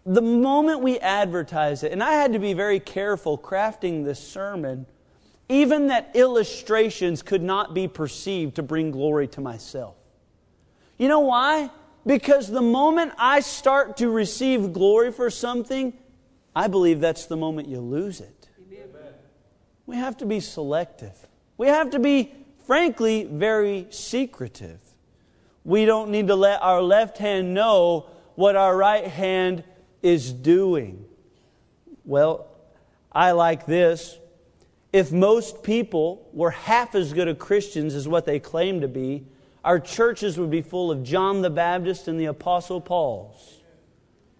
The 0.07 0.23
moment 0.23 0.83
we 0.83 1.01
advertise 1.01 1.83
it, 1.83 1.91
and 1.91 2.01
I 2.01 2.13
had 2.13 2.33
to 2.35 2.39
be 2.39 2.53
very 2.53 2.79
careful 2.79 3.37
crafting 3.37 4.05
this 4.05 4.21
sermon, 4.21 4.87
even 5.49 5.89
that 5.89 6.13
illustrations 6.15 7.23
could 7.23 7.43
not 7.43 7.75
be 7.75 7.89
perceived 7.89 8.55
to 8.57 8.63
bring 8.63 8.93
glory 8.93 9.27
to 9.29 9.41
myself. 9.41 9.97
You 10.97 11.09
know 11.09 11.21
why? 11.21 11.71
Because 12.07 12.49
the 12.49 12.63
moment 12.63 13.15
I 13.19 13.41
start 13.41 13.97
to 13.97 14.09
receive 14.09 14.73
glory 14.73 15.11
for 15.11 15.29
something, 15.29 15.93
I 16.55 16.69
believe 16.69 17.01
that's 17.01 17.27
the 17.27 17.37
moment 17.37 17.67
you 17.67 17.81
lose 17.81 18.21
it. 18.21 18.49
Amen. 18.73 19.13
We 19.87 19.97
have 19.97 20.17
to 20.19 20.27
be 20.27 20.39
selective. 20.39 21.27
We 21.59 21.67
have 21.67 21.91
to 21.91 21.99
be, 21.99 22.33
frankly, 22.65 23.25
very 23.25 23.89
secretive. 23.91 24.79
We 25.65 25.85
don't 25.85 26.11
need 26.11 26.29
to 26.29 26.37
let 26.37 26.63
our 26.63 26.81
left 26.81 27.19
hand 27.19 27.55
know 27.55 28.07
what 28.37 28.55
our 28.55 28.77
right 28.77 29.07
hand 29.07 29.65
is 30.03 30.33
doing. 30.33 31.05
Well, 32.05 32.47
I 33.13 33.33
like 33.33 33.67
this. 33.67 34.19
If 34.93 35.13
most 35.13 35.63
people 35.63 36.29
were 36.33 36.51
half 36.51 36.95
as 36.95 37.13
good 37.13 37.29
of 37.29 37.39
Christians 37.39 37.95
as 37.95 38.07
what 38.07 38.25
they 38.25 38.39
claim 38.39 38.81
to 38.81 38.89
be, 38.89 39.27
our 39.65 39.81
churches 39.81 40.39
would 40.39 40.51
be 40.51 40.63
full 40.63 40.91
of 40.91 41.03
John 41.03 41.43
the 41.43 41.51
Baptist 41.51 42.09
and 42.09 42.21
the 42.21 42.27
Apostle 42.27 42.81
Pauls. 42.81 43.61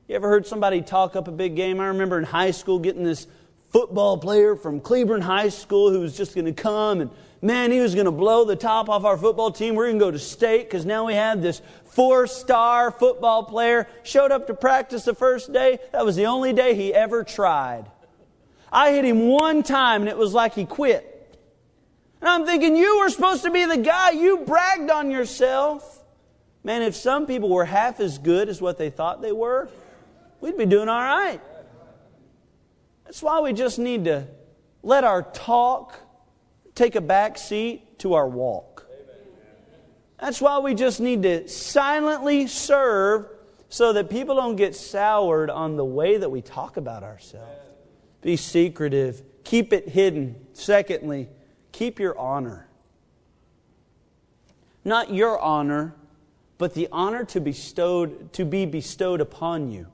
You 0.09 0.15
ever 0.15 0.29
heard 0.29 0.47
somebody 0.47 0.83
talk 0.83 1.17
up 1.17 1.27
a 1.27 1.33
big 1.33 1.57
game? 1.57 1.81
I 1.81 1.89
remember 1.89 2.17
in 2.17 2.25
high 2.25 2.53
school 2.53 2.79
getting 2.79 3.03
this 3.03 3.27
football 3.71 4.19
player 4.19 4.55
from 4.55 4.81
Cleburne 4.81 5.21
High 5.21 5.49
School 5.49 5.91
who 5.91 6.01
was 6.01 6.17
just 6.17 6.35
going 6.35 6.45
to 6.45 6.53
come 6.53 7.01
and 7.01 7.11
man, 7.43 7.71
he 7.71 7.81
was 7.81 7.95
going 7.95 8.07
to 8.07 8.13
blow 8.13 8.45
the 8.45 8.57
top 8.57 8.89
off 8.89 9.05
our 9.05 9.17
football 9.17 9.51
team. 9.51 9.75
We're 9.75 9.87
going 9.87 9.99
to 9.99 10.05
go 10.05 10.11
to 10.11 10.19
state 10.19 10.65
because 10.65 10.85
now 10.85 11.07
we 11.07 11.15
have 11.15 11.43
this 11.43 11.63
four 11.85 12.27
star 12.27 12.91
football 12.91 13.45
player. 13.45 13.89
Showed 14.03 14.33
up 14.33 14.47
to 14.49 14.55
practice 14.55 15.05
the 15.05 15.15
first 15.15 15.53
day. 15.53 15.79
That 15.93 16.05
was 16.05 16.17
the 16.17 16.27
only 16.27 16.53
day 16.53 16.75
he 16.75 16.93
ever 16.93 17.25
tried. 17.25 17.87
I 18.73 18.93
hit 18.93 19.05
him 19.05 19.29
one 19.29 19.63
time 19.63 20.03
and 20.03 20.09
it 20.09 20.17
was 20.17 20.35
like 20.35 20.55
he 20.55 20.65
quit. 20.65 21.13
And 22.21 22.29
I'm 22.29 22.47
thinking, 22.47 22.77
you 22.77 22.99
were 22.99 23.09
supposed 23.09 23.45
to 23.45 23.51
be 23.51 23.65
the 23.65 23.77
guy. 23.77 24.11
You 24.11 24.39
bragged 24.39 24.91
on 24.91 25.11
yourself. 25.11 26.03
Man, 26.65 26.83
if 26.83 26.97
some 26.97 27.27
people 27.27 27.49
were 27.49 27.65
half 27.65 28.01
as 28.01 28.19
good 28.19 28.49
as 28.49 28.61
what 28.61 28.79
they 28.79 28.91
thought 28.91 29.23
they 29.23 29.33
were, 29.33 29.69
we'd 30.41 30.59
be 30.59 30.67
doing 30.67 30.89
all 30.89 31.01
right. 31.01 31.41
That's 33.05 33.23
why 33.23 33.41
we 33.41 33.53
just 33.53 33.79
need 33.79 34.07
to 34.07 34.27
let 34.83 35.05
our 35.05 35.23
talk 35.23 35.99
take 36.77 36.95
a 36.95 37.01
back 37.01 37.37
seat 37.39 37.99
to 37.99 38.15
our 38.15 38.29
walk. 38.29 38.87
That's 40.21 40.41
why 40.41 40.61
we 40.61 40.75
just 40.75 41.01
need 41.01 41.25
to 41.25 41.49
silently 41.49 42.47
serve 42.47 43.27
so 43.69 43.93
that 43.95 44.09
people 44.09 44.37
don't 44.37 44.57
get 44.57 44.77
soured 44.77 45.51
on 45.51 45.77
the 45.77 45.85
way 45.85 46.17
that 46.17 46.31
we 46.31 46.41
talk 46.41 46.77
about 46.77 47.03
ourselves. 47.03 47.51
Be 48.23 48.37
secretive, 48.37 49.23
keep 49.45 49.73
it 49.73 49.89
hidden. 49.89 50.37
Secondly, 50.53 51.29
keep 51.73 51.99
your 51.99 52.19
honor. 52.19 52.69
Not 54.85 55.13
your 55.13 55.39
honor, 55.41 55.95
but 56.59 56.75
the 56.75 56.89
honor 56.93 57.25
to, 57.27 57.41
bestowed, 57.41 58.33
to 58.35 58.45
be 58.45 58.67
bestowed 58.67 59.21
upon 59.21 59.71
you. 59.71 59.89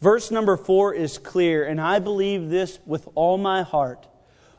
Verse 0.00 0.30
number 0.30 0.56
four 0.56 0.94
is 0.94 1.18
clear, 1.18 1.64
and 1.64 1.80
I 1.80 2.00
believe 2.00 2.48
this 2.48 2.80
with 2.86 3.08
all 3.14 3.38
my 3.38 3.62
heart. 3.62 4.08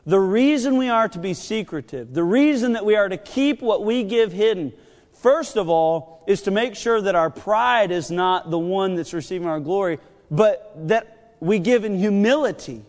The 0.06 0.20
reason 0.20 0.76
we 0.76 0.88
are 0.88 1.08
to 1.08 1.18
be 1.18 1.32
secretive, 1.32 2.12
the 2.12 2.24
reason 2.24 2.72
that 2.74 2.84
we 2.84 2.94
are 2.94 3.08
to 3.08 3.16
keep 3.16 3.62
what 3.62 3.84
we 3.84 4.02
give 4.02 4.32
hidden, 4.32 4.72
first 5.14 5.56
of 5.56 5.68
all, 5.70 6.22
is 6.26 6.42
to 6.42 6.50
make 6.50 6.74
sure 6.74 7.00
that 7.00 7.14
our 7.14 7.30
pride 7.30 7.90
is 7.90 8.10
not 8.10 8.50
the 8.50 8.58
one 8.58 8.96
that's 8.96 9.14
receiving 9.14 9.48
our 9.48 9.60
glory, 9.60 9.98
but 10.30 10.72
that 10.88 11.36
we 11.40 11.58
give 11.58 11.84
in 11.84 11.98
humility. 11.98 12.84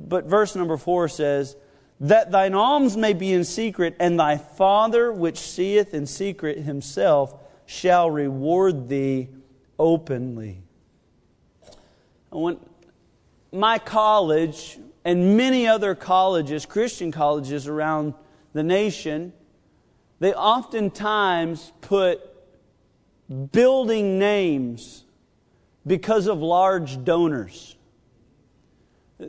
But 0.00 0.24
verse 0.24 0.56
number 0.56 0.76
four 0.76 1.08
says, 1.08 1.56
That 2.00 2.32
thine 2.32 2.54
alms 2.54 2.96
may 2.96 3.12
be 3.12 3.32
in 3.32 3.44
secret, 3.44 3.94
and 4.00 4.18
thy 4.18 4.36
Father 4.36 5.12
which 5.12 5.38
seeth 5.38 5.94
in 5.94 6.06
secret 6.06 6.58
himself 6.58 7.34
shall 7.66 8.10
reward 8.10 8.88
thee 8.88 9.28
openly. 9.78 10.62
When 12.30 12.58
my 13.52 13.78
college 13.78 14.78
and 15.04 15.36
many 15.36 15.66
other 15.66 15.94
colleges, 15.94 16.66
Christian 16.66 17.10
colleges 17.10 17.66
around 17.66 18.14
the 18.52 18.62
nation, 18.62 19.32
they 20.18 20.32
oftentimes 20.34 21.72
put 21.80 22.20
building 23.52 24.18
names 24.18 25.04
because 25.86 26.26
of 26.26 26.40
large 26.40 27.02
donors. 27.04 27.76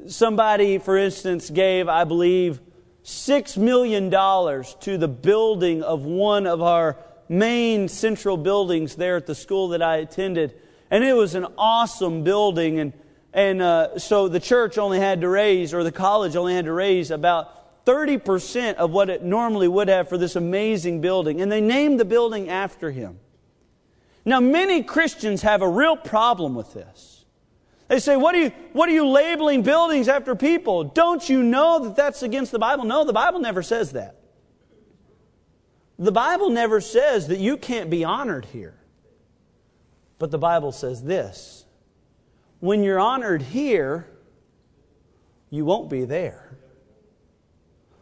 Somebody, 0.07 0.77
for 0.77 0.97
instance, 0.97 1.49
gave, 1.49 1.87
I 1.87 2.03
believe, 2.03 2.59
$6 3.03 3.57
million 3.57 4.09
to 4.09 4.97
the 4.97 5.07
building 5.07 5.83
of 5.83 6.03
one 6.03 6.47
of 6.47 6.61
our 6.61 6.97
main 7.29 7.87
central 7.87 8.37
buildings 8.37 8.95
there 8.95 9.15
at 9.15 9.25
the 9.25 9.35
school 9.35 9.69
that 9.69 9.81
I 9.81 9.97
attended. 9.97 10.53
And 10.89 11.03
it 11.03 11.13
was 11.13 11.35
an 11.35 11.47
awesome 11.57 12.23
building. 12.23 12.79
And, 12.79 12.93
and 13.33 13.61
uh, 13.61 13.97
so 13.97 14.27
the 14.27 14.39
church 14.39 14.77
only 14.77 14.99
had 14.99 15.21
to 15.21 15.29
raise, 15.29 15.73
or 15.73 15.83
the 15.83 15.91
college 15.91 16.35
only 16.35 16.53
had 16.53 16.65
to 16.65 16.73
raise 16.73 17.11
about 17.11 17.85
30% 17.85 18.75
of 18.75 18.91
what 18.91 19.09
it 19.09 19.23
normally 19.23 19.67
would 19.67 19.87
have 19.87 20.09
for 20.09 20.17
this 20.17 20.35
amazing 20.35 21.01
building. 21.01 21.41
And 21.41 21.51
they 21.51 21.61
named 21.61 21.99
the 21.99 22.05
building 22.05 22.49
after 22.49 22.91
him. 22.91 23.19
Now, 24.25 24.39
many 24.39 24.83
Christians 24.83 25.41
have 25.41 25.61
a 25.61 25.67
real 25.67 25.95
problem 25.95 26.53
with 26.53 26.73
this. 26.73 27.25
They 27.87 27.99
say, 27.99 28.15
what 28.15 28.35
are, 28.35 28.43
you, 28.43 28.51
what 28.73 28.87
are 28.87 28.93
you 28.93 29.07
labeling 29.07 29.63
buildings 29.63 30.07
after 30.07 30.35
people? 30.35 30.85
Don't 30.85 31.27
you 31.27 31.43
know 31.43 31.79
that 31.79 31.95
that's 31.95 32.23
against 32.23 32.51
the 32.51 32.59
Bible? 32.59 32.85
No, 32.85 33.03
the 33.03 33.13
Bible 33.13 33.39
never 33.39 33.63
says 33.63 33.93
that. 33.93 34.15
The 35.97 36.11
Bible 36.11 36.49
never 36.49 36.81
says 36.81 37.27
that 37.27 37.39
you 37.39 37.57
can't 37.57 37.89
be 37.89 38.03
honored 38.03 38.45
here. 38.45 38.75
But 40.19 40.31
the 40.31 40.37
Bible 40.37 40.71
says 40.71 41.03
this 41.03 41.60
when 42.61 42.83
you're 42.83 42.99
honored 42.99 43.41
here, 43.41 44.07
you 45.49 45.65
won't 45.65 45.89
be 45.89 46.05
there. 46.05 46.57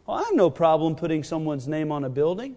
Well, 0.06 0.18
I 0.18 0.24
have 0.24 0.36
no 0.36 0.52
problem 0.52 0.96
putting 0.96 1.24
someone's 1.24 1.68
name 1.68 1.92
on 1.92 2.04
a 2.04 2.10
building 2.10 2.56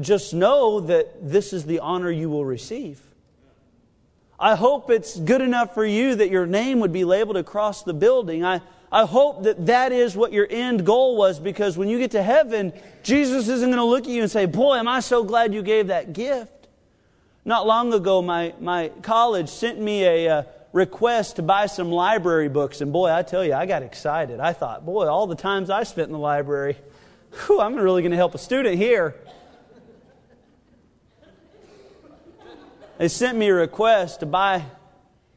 just 0.00 0.34
know 0.34 0.80
that 0.80 1.30
this 1.30 1.52
is 1.52 1.64
the 1.64 1.80
honor 1.80 2.10
you 2.10 2.28
will 2.28 2.44
receive. 2.44 3.00
I 4.38 4.56
hope 4.56 4.90
it's 4.90 5.18
good 5.18 5.40
enough 5.40 5.74
for 5.74 5.86
you 5.86 6.16
that 6.16 6.30
your 6.30 6.46
name 6.46 6.80
would 6.80 6.92
be 6.92 7.04
labeled 7.04 7.36
across 7.36 7.82
the 7.82 7.94
building. 7.94 8.44
I, 8.44 8.60
I 8.90 9.06
hope 9.06 9.44
that 9.44 9.66
that 9.66 9.92
is 9.92 10.16
what 10.16 10.32
your 10.32 10.46
end 10.50 10.84
goal 10.84 11.16
was 11.16 11.38
because 11.38 11.78
when 11.78 11.88
you 11.88 11.98
get 11.98 12.10
to 12.12 12.22
heaven, 12.22 12.72
Jesus 13.04 13.48
isn't 13.48 13.68
going 13.68 13.78
to 13.78 13.84
look 13.84 14.04
at 14.04 14.10
you 14.10 14.22
and 14.22 14.30
say, 14.30 14.46
Boy, 14.46 14.76
am 14.76 14.88
I 14.88 15.00
so 15.00 15.22
glad 15.22 15.54
you 15.54 15.62
gave 15.62 15.86
that 15.86 16.12
gift. 16.12 16.52
Not 17.44 17.66
long 17.66 17.92
ago, 17.92 18.22
my, 18.22 18.54
my 18.58 18.90
college 19.02 19.50
sent 19.50 19.78
me 19.78 20.04
a, 20.04 20.26
a 20.26 20.38
uh, 20.38 20.42
request 20.72 21.36
to 21.36 21.42
buy 21.42 21.66
some 21.66 21.90
library 21.90 22.48
books, 22.48 22.80
and 22.80 22.92
boy, 22.92 23.12
I 23.12 23.22
tell 23.22 23.44
you, 23.44 23.52
I 23.52 23.66
got 23.66 23.82
excited. 23.82 24.40
I 24.40 24.52
thought, 24.54 24.84
Boy, 24.84 25.06
all 25.06 25.26
the 25.26 25.36
times 25.36 25.70
I 25.70 25.84
spent 25.84 26.08
in 26.08 26.12
the 26.12 26.18
library, 26.18 26.76
whew, 27.46 27.60
I'm 27.60 27.76
really 27.76 28.02
going 28.02 28.12
to 28.12 28.16
help 28.16 28.34
a 28.34 28.38
student 28.38 28.76
here. 28.76 29.14
they 32.98 33.08
sent 33.08 33.36
me 33.36 33.48
a 33.48 33.54
request 33.54 34.20
to 34.20 34.26
buy 34.26 34.64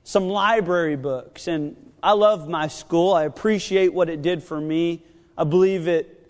some 0.04 0.30
library 0.30 0.96
books. 0.96 1.48
And 1.48 1.76
I 2.02 2.14
love 2.14 2.48
my 2.48 2.68
school. 2.68 3.14
I 3.14 3.26
appreciate 3.26 3.94
what 3.94 4.10
it 4.10 4.22
did 4.22 4.42
for 4.42 4.60
me. 4.60 5.04
I 5.38 5.44
believe 5.44 5.88
it, 5.88 6.26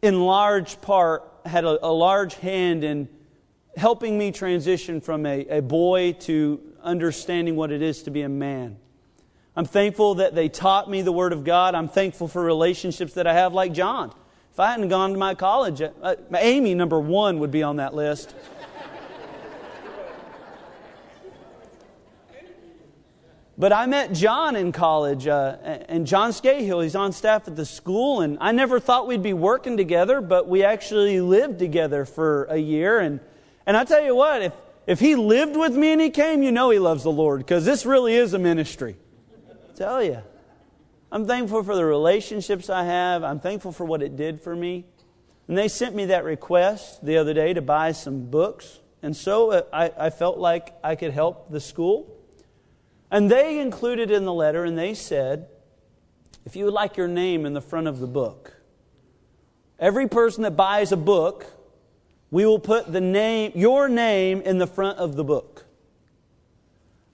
in 0.00 0.18
large 0.20 0.80
part, 0.80 1.22
had 1.44 1.64
a, 1.64 1.86
a 1.86 1.92
large 1.92 2.34
hand 2.36 2.84
in 2.84 3.08
helping 3.80 4.18
me 4.18 4.30
transition 4.30 5.00
from 5.00 5.24
a, 5.24 5.46
a 5.46 5.62
boy 5.62 6.12
to 6.12 6.60
understanding 6.82 7.56
what 7.56 7.72
it 7.72 7.80
is 7.80 8.02
to 8.02 8.10
be 8.10 8.20
a 8.20 8.28
man. 8.28 8.76
I'm 9.56 9.64
thankful 9.64 10.16
that 10.16 10.34
they 10.34 10.50
taught 10.50 10.90
me 10.90 11.00
the 11.00 11.12
Word 11.12 11.32
of 11.32 11.44
God. 11.44 11.74
I'm 11.74 11.88
thankful 11.88 12.28
for 12.28 12.42
relationships 12.44 13.14
that 13.14 13.26
I 13.26 13.32
have, 13.32 13.54
like 13.54 13.72
John. 13.72 14.12
If 14.52 14.60
I 14.60 14.70
hadn't 14.70 14.88
gone 14.88 15.12
to 15.12 15.18
my 15.18 15.34
college, 15.34 15.80
uh, 15.80 16.14
Amy, 16.36 16.74
number 16.74 17.00
one, 17.00 17.38
would 17.38 17.50
be 17.50 17.62
on 17.62 17.76
that 17.76 17.94
list. 17.94 18.34
But 23.56 23.72
I 23.72 23.86
met 23.86 24.12
John 24.12 24.56
in 24.56 24.72
college, 24.72 25.26
uh, 25.26 25.56
and 25.88 26.06
John 26.06 26.32
Scahill, 26.32 26.82
he's 26.82 26.94
on 26.94 27.12
staff 27.12 27.48
at 27.48 27.56
the 27.56 27.66
school, 27.66 28.20
and 28.20 28.36
I 28.42 28.52
never 28.52 28.78
thought 28.78 29.06
we'd 29.06 29.22
be 29.22 29.34
working 29.34 29.78
together, 29.78 30.20
but 30.20 30.48
we 30.48 30.64
actually 30.64 31.20
lived 31.22 31.58
together 31.58 32.04
for 32.04 32.44
a 32.44 32.58
year. 32.58 33.00
And, 33.00 33.20
and 33.66 33.76
I 33.76 33.84
tell 33.84 34.02
you 34.02 34.14
what, 34.14 34.42
if, 34.42 34.52
if 34.86 35.00
he 35.00 35.14
lived 35.14 35.56
with 35.56 35.74
me 35.74 35.92
and 35.92 36.00
he 36.00 36.10
came, 36.10 36.42
you 36.42 36.52
know 36.52 36.70
he 36.70 36.78
loves 36.78 37.02
the 37.02 37.12
Lord, 37.12 37.40
because 37.40 37.64
this 37.64 37.86
really 37.86 38.14
is 38.14 38.34
a 38.34 38.38
ministry. 38.38 38.96
I 39.48 39.76
tell 39.76 40.02
you. 40.02 40.22
I'm 41.12 41.26
thankful 41.26 41.64
for 41.64 41.74
the 41.74 41.84
relationships 41.84 42.70
I 42.70 42.84
have. 42.84 43.24
I'm 43.24 43.40
thankful 43.40 43.72
for 43.72 43.84
what 43.84 44.02
it 44.02 44.16
did 44.16 44.40
for 44.40 44.54
me. 44.54 44.84
And 45.48 45.58
they 45.58 45.66
sent 45.66 45.96
me 45.96 46.06
that 46.06 46.22
request 46.22 47.04
the 47.04 47.16
other 47.16 47.34
day 47.34 47.52
to 47.52 47.60
buy 47.60 47.90
some 47.92 48.26
books. 48.30 48.78
And 49.02 49.16
so 49.16 49.50
uh, 49.50 49.62
I, 49.72 50.06
I 50.06 50.10
felt 50.10 50.38
like 50.38 50.72
I 50.84 50.94
could 50.94 51.12
help 51.12 51.50
the 51.50 51.60
school. 51.60 52.16
And 53.10 53.28
they 53.28 53.58
included 53.58 54.12
in 54.12 54.24
the 54.24 54.32
letter, 54.32 54.64
and 54.64 54.78
they 54.78 54.94
said, 54.94 55.48
if 56.44 56.54
you 56.54 56.66
would 56.66 56.74
like 56.74 56.96
your 56.96 57.08
name 57.08 57.44
in 57.44 57.54
the 57.54 57.60
front 57.60 57.88
of 57.88 57.98
the 57.98 58.06
book, 58.06 58.54
every 59.80 60.06
person 60.06 60.44
that 60.44 60.52
buys 60.52 60.92
a 60.92 60.96
book, 60.96 61.46
we 62.30 62.46
will 62.46 62.58
put 62.58 62.92
the 62.92 63.00
name, 63.00 63.52
your 63.54 63.88
name 63.88 64.40
in 64.42 64.58
the 64.58 64.66
front 64.66 64.98
of 64.98 65.16
the 65.16 65.24
book. 65.24 65.66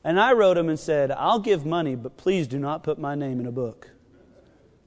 And 0.05 0.21
I 0.21 0.35
wrote 0.35 0.57
him 0.57 0.69
and 0.69 0.79
said, 0.79 1.11
I'll 1.11 1.41
give 1.41 1.67
money, 1.67 1.97
but 1.97 2.17
please 2.17 2.47
do 2.47 2.59
not 2.59 2.83
put 2.83 2.99
my 2.99 3.15
name 3.15 3.41
in 3.41 3.47
a 3.47 3.53
book. 3.53 3.91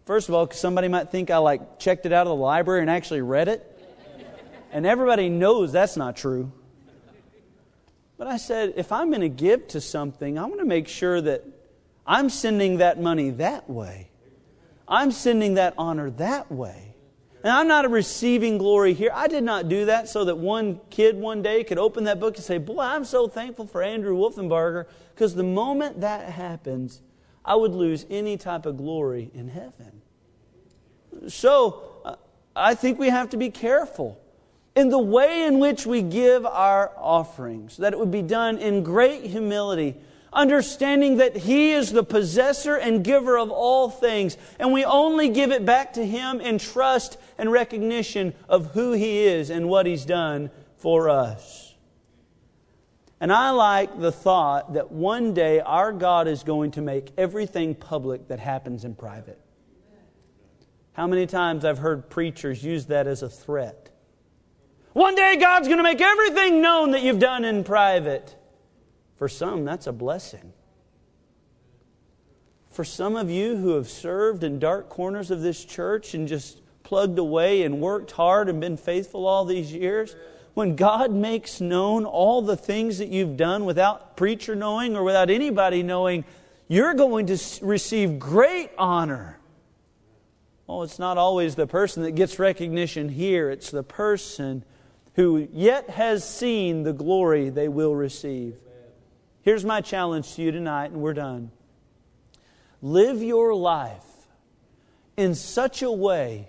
First 0.05 0.30
of 0.30 0.36
all, 0.36 0.49
somebody 0.51 0.88
might 0.88 1.11
think 1.11 1.30
I 1.30 1.38
like 1.38 1.77
checked 1.77 2.05
it 2.05 2.13
out 2.13 2.25
of 2.25 2.30
the 2.30 2.41
library 2.41 2.82
and 2.82 2.89
actually 2.89 3.21
read 3.21 3.47
it. 3.47 3.65
And 4.71 4.86
everybody 4.86 5.30
knows 5.30 5.71
that's 5.71 5.97
not 5.97 6.15
true. 6.15 6.51
But 8.17 8.27
I 8.27 8.38
said, 8.38 8.73
if 8.75 8.91
I'm 8.91 9.09
going 9.09 9.21
to 9.21 9.30
give 9.30 9.67
to 9.69 9.82
something, 9.82 10.38
I 10.38 10.45
want 10.45 10.59
to 10.59 10.65
make 10.65 10.88
sure 10.88 11.19
that 11.21 11.43
I'm 12.05 12.30
sending 12.30 12.77
that 12.77 12.99
money 12.99 13.30
that 13.32 13.69
way. 13.69 14.09
I'm 14.88 15.11
sending 15.11 15.55
that 15.55 15.73
honor 15.77 16.09
that 16.11 16.51
way. 16.51 16.89
And 17.42 17.54
I'm 17.54 17.68
not 17.68 17.86
a 17.86 17.90
receiving 17.90 18.58
glory 18.58 18.94
here. 18.94 19.12
I 19.14 19.28
did 19.28 19.44
not 19.44 19.70
do 19.70 19.86
that 19.86 20.10
so 20.10 20.26
that 20.26 20.38
one 20.38 20.82
kid 20.90 21.16
one 21.16 21.42
day 21.42 21.64
could 21.64 21.78
open 21.78 22.04
that 22.04 22.20
book 22.20 22.36
and 22.36 22.44
say, 22.44 22.58
Boy, 22.58 22.82
I'm 22.82 23.06
so 23.06 23.28
thankful 23.28 23.66
for 23.66 23.82
Andrew 23.82 24.16
Wolfenbarger. 24.18 24.86
Because 25.14 25.36
the 25.36 25.44
moment 25.44 26.02
that 26.02 26.30
happens, 26.32 27.02
I 27.46 27.56
would 27.56 27.74
lose 27.74 28.06
any 28.10 28.36
type 28.36 28.66
of 28.66 28.78
glory 28.78 29.32
in 29.34 29.48
heaven. 29.48 30.02
So 31.28 32.02
uh, 32.04 32.16
I 32.56 32.76
think 32.76 33.00
we 33.00 33.10
have 33.10 33.30
to 33.30 33.38
be 33.38 33.50
careful 33.50 34.20
in 34.76 34.90
the 34.90 35.00
way 35.00 35.46
in 35.46 35.60
which 35.60 35.86
we 35.86 36.02
give 36.02 36.46
our 36.46 36.92
offerings, 36.98 37.78
that 37.78 37.94
it 37.94 38.00
would 38.00 38.12
be 38.12 38.22
done 38.22 38.58
in 38.58 38.84
great 38.84 39.24
humility, 39.24 39.96
understanding 40.32 41.17
that 41.17 41.38
He 41.38 41.71
is 41.71 41.91
the 41.91 42.03
possessor 42.03 42.75
and 42.75 43.03
giver 43.03 43.38
of 43.38 43.49
all 43.49 43.89
things, 43.89 44.38
and 44.59 44.73
we 44.73 44.86
only 44.86 45.30
give 45.30 45.51
it 45.51 45.65
back 45.65 45.93
to 45.93 46.05
Him 46.05 46.41
in 46.41 46.57
trust 46.57 47.17
and 47.38 47.51
recognition 47.51 48.34
of 48.47 48.71
who 48.73 48.93
He 48.93 49.19
is 49.19 49.49
and 49.49 49.69
what 49.69 49.86
He's 49.86 50.05
done 50.05 50.51
for 50.77 51.09
us. 51.09 51.75
And 53.21 53.34
I 53.34 53.49
like 53.49 53.99
the 53.99 54.11
thought 54.11 54.73
that 54.73 54.91
one 54.91 55.34
day 55.34 55.59
our 55.59 55.91
God 55.91 56.27
is 56.27 56.43
going 56.43 56.71
to 56.71 56.82
make 56.82 57.11
everything 57.17 57.75
public 57.75 58.30
that 58.30 58.39
happens 58.39 58.86
in 58.86 58.95
private. 58.95 59.39
How 60.93 61.05
many 61.05 61.25
times 61.27 61.65
I've 61.65 61.80
heard 61.80 62.09
preachers 62.09 62.63
use 62.63 62.86
that 62.88 63.07
as 63.07 63.21
a 63.21 63.30
threat? 63.30 63.89
One 64.93 65.15
day 65.15 65.38
God's 65.38 65.67
going 65.67 65.77
to 65.77 65.84
make 65.84 66.01
everything 66.01 66.61
known 66.61 66.91
that 66.91 67.03
you've 67.03 67.19
done 67.19 67.45
in 67.45 67.63
private. 67.63 68.36
For 69.20 69.28
some, 69.28 69.65
that's 69.65 69.86
a 69.86 69.91
blessing. 69.91 70.53
For 72.70 72.86
some 72.86 73.17
of 73.17 73.30
you 73.30 73.57
who 73.57 73.72
have 73.72 73.89
served 73.89 74.45
in 74.45 74.59
dark 74.59 74.88
corners 74.88 75.30
of 75.30 75.41
this 75.41 75.65
church 75.65 76.13
and 76.13 76.26
just 76.26 76.61
plugged 76.84 77.20
away 77.20 77.63
and 77.63 77.82
worked 77.82 78.11
hard 78.11 78.47
and 78.47 78.61
been 78.61 78.78
faithful 78.78 79.28
all 79.28 79.43
these 79.43 79.74
years, 79.74 80.15
when 80.53 80.78
God 80.78 81.11
makes 81.11 81.59
known 81.59 82.05
all 82.05 82.41
the 82.41 82.55
things 82.55 82.99
that 82.99 83.09
you've 83.09 83.36
done 83.36 83.65
without 83.65 84.15
preacher 84.15 84.55
knowing 84.55 84.95
or 84.95 85.03
without 85.03 85.30
anybody 85.30 85.84
knowing, 85.84 86.24
you're 86.70 86.93
going 86.93 87.26
to 87.26 87.38
receive 87.61 88.20
great 88.20 88.72
honor. 88.78 89.38
Well, 90.65 90.84
it's 90.84 90.97
not 90.97 91.17
always 91.17 91.55
the 91.55 91.67
person 91.67 92.03
that 92.03 92.11
gets 92.11 92.39
recognition 92.39 93.09
here, 93.09 93.49
it's 93.49 93.70
the 93.70 93.84
person 93.84 94.63
who 95.15 95.45
yet 95.51 95.89
has 95.89 96.24
seen 96.24 96.84
the 96.84 96.93
glory 96.93 97.49
they 97.49 97.67
will 97.67 97.93
receive. 97.93 98.55
Here's 99.50 99.66
my 99.66 99.82
challenge 99.82 100.36
to 100.36 100.43
you 100.43 100.52
tonight, 100.52 100.91
and 100.91 101.02
we're 101.02 101.16
done. 101.16 101.50
Live 102.84 103.24
your 103.24 103.56
life 103.56 104.06
in 105.18 105.34
such 105.34 105.82
a 105.82 105.91
way 105.91 106.47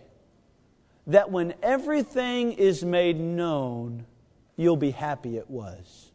that 1.07 1.30
when 1.30 1.55
everything 1.62 2.53
is 2.53 2.84
made 2.84 3.18
known, 3.18 4.05
you'll 4.55 4.76
be 4.76 4.90
happy 4.90 5.38
it 5.38 5.48
was. 5.48 6.09